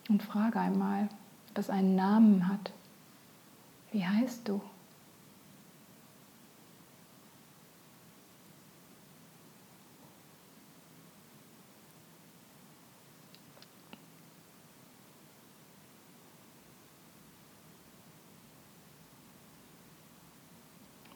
Und 0.09 0.23
frage 0.23 0.59
einmal, 0.59 1.07
ob 1.51 1.57
es 1.59 1.69
einen 1.69 1.95
Namen 1.95 2.47
hat. 2.47 2.73
Wie 3.91 4.05
heißt 4.05 4.47
du? 4.47 4.61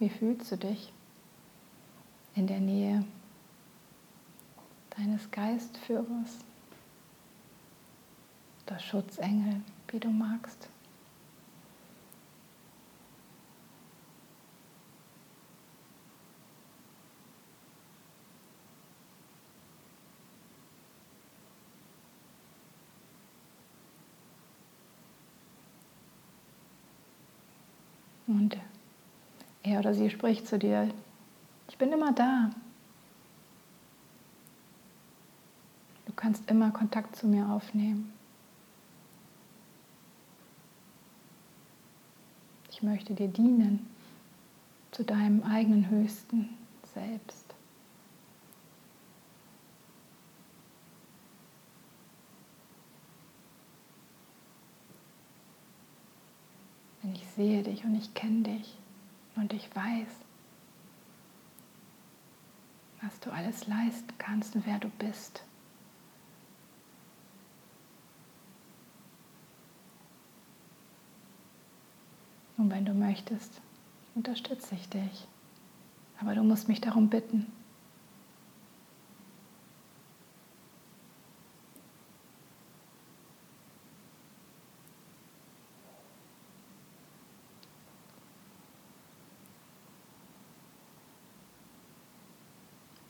Wie 0.04 0.10
fühlst 0.10 0.52
du 0.52 0.58
dich 0.58 0.92
in 2.36 2.46
der 2.46 2.60
Nähe 2.60 3.06
deines 4.98 5.32
Geistführers? 5.32 6.40
oder 8.68 8.80
Schutzengel, 8.80 9.62
wie 9.88 10.00
du 10.00 10.10
magst. 10.10 10.68
Und 28.28 28.58
er 29.74 29.80
oder 29.80 29.94
sie 29.94 30.10
spricht 30.10 30.48
zu 30.48 30.58
dir, 30.58 30.90
ich 31.68 31.78
bin 31.78 31.92
immer 31.92 32.14
da. 32.14 32.50
Du 36.06 36.14
kannst 36.16 36.50
immer 36.50 36.72
Kontakt 36.72 37.16
zu 37.16 37.28
mir 37.28 37.50
aufnehmen. 37.50 38.14
ich 42.84 42.90
möchte 42.90 43.14
dir 43.14 43.30
dienen 43.30 43.88
zu 44.92 45.06
deinem 45.06 45.42
eigenen 45.44 45.90
höchsten 45.90 46.50
Selbst. 46.94 47.56
Denn 57.02 57.16
ich 57.16 57.26
sehe 57.38 57.64
dich 57.64 57.86
und 57.86 57.96
ich 57.96 58.14
kenne 58.14 58.42
dich 58.42 58.76
und 59.36 59.54
ich 59.54 59.74
weiß, 59.76 60.08
was 63.02 63.20
du 63.20 63.32
alles 63.32 63.68
leisten 63.68 64.14
kannst 64.18 64.56
und 64.56 64.66
wer 64.66 64.80
du 64.80 64.90
bist. 64.90 65.44
Und 72.58 72.72
wenn 72.72 72.86
du 72.86 72.94
möchtest, 72.94 73.62
unterstütze 74.16 74.76
ich 74.76 74.88
dich. 74.90 75.28
Aber 76.22 76.36
du 76.36 76.44
musst 76.44 76.68
mich 76.68 76.80
darum 76.80 77.10
bitten. 77.10 77.52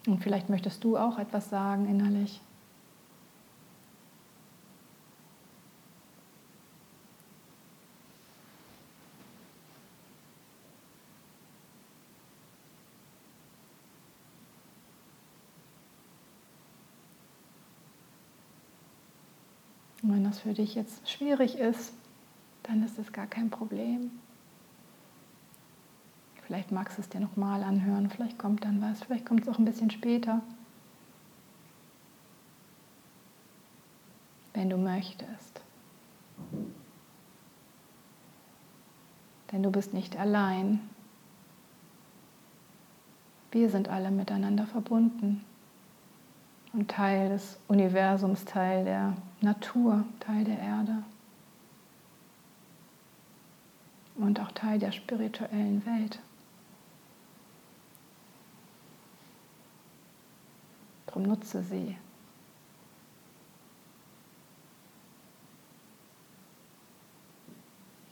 Und 0.06 0.22
vielleicht 0.22 0.50
möchtest 0.50 0.84
du 0.84 0.98
auch 0.98 1.18
etwas 1.18 1.50
sagen 1.50 1.88
innerlich. 1.88 2.42
Und 20.02 20.14
wenn 20.14 20.26
das 20.26 20.40
für 20.40 20.54
dich 20.54 20.76
jetzt 20.76 21.10
schwierig 21.10 21.58
ist, 21.58 21.94
dann 22.64 22.84
ist 22.84 23.00
es 23.00 23.14
gar 23.14 23.26
kein 23.26 23.50
Problem. 23.50 24.12
Vielleicht 26.54 26.72
magst 26.72 27.00
du 27.00 27.02
es 27.02 27.10
dir 27.10 27.20
nochmal 27.20 27.64
anhören, 27.64 28.12
vielleicht 28.12 28.38
kommt 28.38 28.64
dann 28.64 28.80
was, 28.80 29.02
vielleicht 29.02 29.26
kommt 29.26 29.42
es 29.42 29.48
auch 29.48 29.58
ein 29.58 29.66
bisschen 29.66 29.90
später. 29.90 30.40
Wenn 34.54 34.70
du 34.70 34.78
möchtest. 34.78 35.62
Denn 39.52 39.64
du 39.64 39.72
bist 39.72 39.96
nicht 39.96 40.16
allein. 40.16 40.80
Wir 43.50 43.72
sind 43.72 43.90
alle 43.90 44.12
miteinander 44.12 44.68
verbunden 44.68 45.44
und 46.72 46.88
Teil 46.92 47.30
des 47.30 47.58
Universums, 47.68 48.46
Teil 48.46 48.86
der 48.86 49.16
Natur, 49.42 50.04
Teil 50.20 50.44
der 50.44 50.60
Erde 50.60 51.04
und 54.18 54.40
auch 54.40 54.52
Teil 54.52 54.78
der 54.78 54.92
spirituellen 54.92 55.84
Welt. 55.88 56.20
Darum 61.14 61.28
nutze 61.28 61.62
sie. 61.62 61.96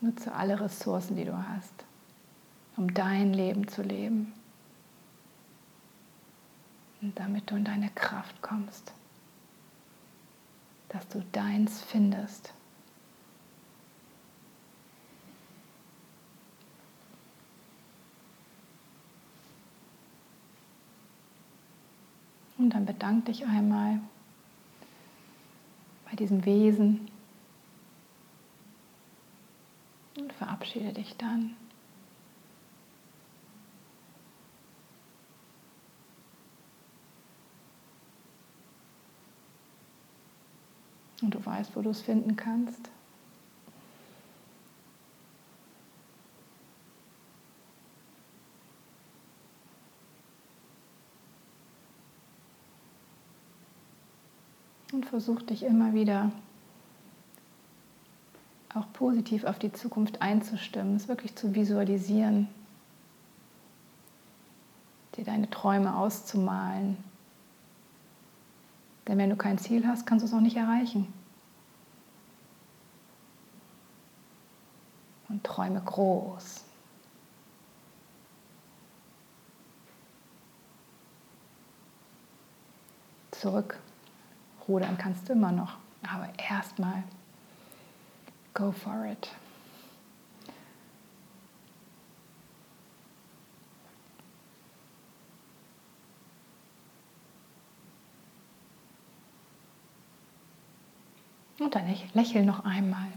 Nutze 0.01 0.31
alle 0.31 0.59
Ressourcen, 0.59 1.15
die 1.15 1.25
du 1.25 1.35
hast, 1.35 1.73
um 2.77 2.93
dein 2.93 3.33
Leben 3.33 3.67
zu 3.67 3.81
leben. 3.81 4.33
Und 7.01 7.17
damit 7.17 7.49
du 7.49 7.55
in 7.55 7.65
deine 7.65 7.89
Kraft 7.89 8.39
kommst, 8.43 8.93
dass 10.89 11.07
du 11.07 11.23
deins 11.31 11.81
findest. 11.81 12.53
Und 22.61 22.69
dann 22.75 22.85
bedank 22.85 23.25
dich 23.25 23.43
einmal 23.47 23.99
bei 26.05 26.15
diesem 26.15 26.45
Wesen 26.45 27.09
und 30.19 30.31
verabschiede 30.33 30.93
dich 30.93 31.17
dann. 31.17 31.55
Und 41.23 41.33
du 41.33 41.43
weißt, 41.43 41.75
wo 41.75 41.81
du 41.81 41.89
es 41.89 42.01
finden 42.01 42.35
kannst. 42.35 42.91
Versuch 55.11 55.41
dich 55.41 55.63
immer 55.63 55.93
wieder 55.93 56.31
auch 58.73 58.85
positiv 58.93 59.43
auf 59.43 59.59
die 59.59 59.73
Zukunft 59.73 60.21
einzustimmen, 60.21 60.95
es 60.95 61.09
wirklich 61.09 61.35
zu 61.35 61.53
visualisieren, 61.53 62.47
dir 65.17 65.25
deine 65.25 65.49
Träume 65.49 65.97
auszumalen. 65.97 66.95
Denn 69.05 69.17
wenn 69.17 69.29
du 69.29 69.35
kein 69.35 69.57
Ziel 69.57 69.85
hast, 69.85 70.07
kannst 70.07 70.23
du 70.23 70.27
es 70.27 70.33
auch 70.33 70.39
nicht 70.39 70.55
erreichen. 70.55 71.11
Und 75.27 75.43
träume 75.43 75.81
groß. 75.81 76.63
Zurück 83.31 83.77
Rudern 84.67 84.97
kannst 84.97 85.27
du 85.27 85.33
immer 85.33 85.51
noch, 85.51 85.77
aber 86.03 86.29
erstmal 86.37 87.03
go 88.53 88.71
for 88.71 89.05
it. 89.05 89.29
Und 101.59 101.75
dann 101.75 101.95
lächel 102.13 102.43
noch 102.43 102.65
einmal. 102.65 103.07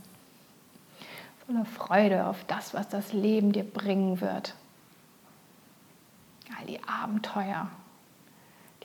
Voller 1.47 1.65
Freude 1.65 2.27
auf 2.27 2.45
das, 2.45 2.75
was 2.75 2.89
das 2.89 3.13
Leben 3.13 3.53
dir 3.53 3.65
bringen 3.65 4.21
wird. 4.21 4.55
All 6.59 6.67
die 6.67 6.83
Abenteuer, 6.85 7.71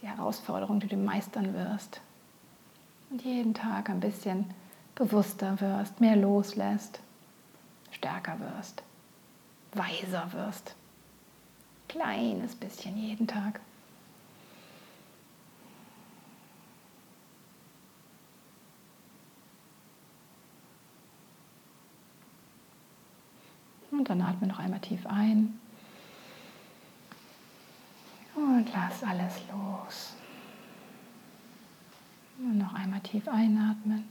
die 0.01 0.07
Herausforderungen, 0.07 0.79
die 0.79 0.87
du 0.87 0.95
meistern 0.95 1.53
wirst 1.53 2.01
und 3.09 3.23
jeden 3.23 3.53
Tag 3.53 3.89
ein 3.89 3.99
bisschen 3.99 4.45
bewusster 4.95 5.59
wirst, 5.61 5.99
mehr 6.01 6.15
loslässt, 6.15 6.99
stärker 7.91 8.39
wirst, 8.39 8.83
weiser 9.73 10.31
wirst. 10.33 10.75
Kleines 11.87 12.55
bisschen 12.55 12.97
jeden 12.97 13.27
Tag. 13.27 13.59
Und 23.91 24.09
dann 24.09 24.21
atme 24.21 24.47
noch 24.47 24.59
einmal 24.59 24.79
tief 24.79 25.05
ein. 25.07 25.59
Und 28.35 28.67
lass 28.71 29.03
alles 29.03 29.41
los. 29.51 30.13
Und 32.39 32.57
noch 32.57 32.73
einmal 32.73 33.01
tief 33.01 33.27
einatmen 33.27 34.05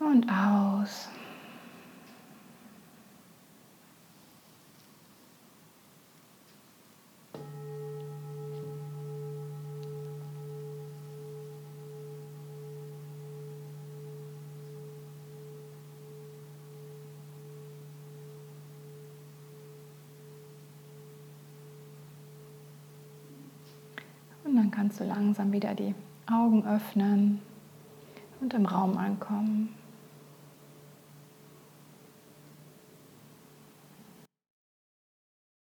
und 0.00 0.28
aus. 0.28 1.08
Kannst 24.90 25.02
du 25.02 25.04
langsam 25.04 25.52
wieder 25.52 25.72
die 25.72 25.94
Augen 26.28 26.66
öffnen 26.66 27.40
und 28.40 28.52
im 28.54 28.66
Raum 28.66 28.96
ankommen. 28.96 29.68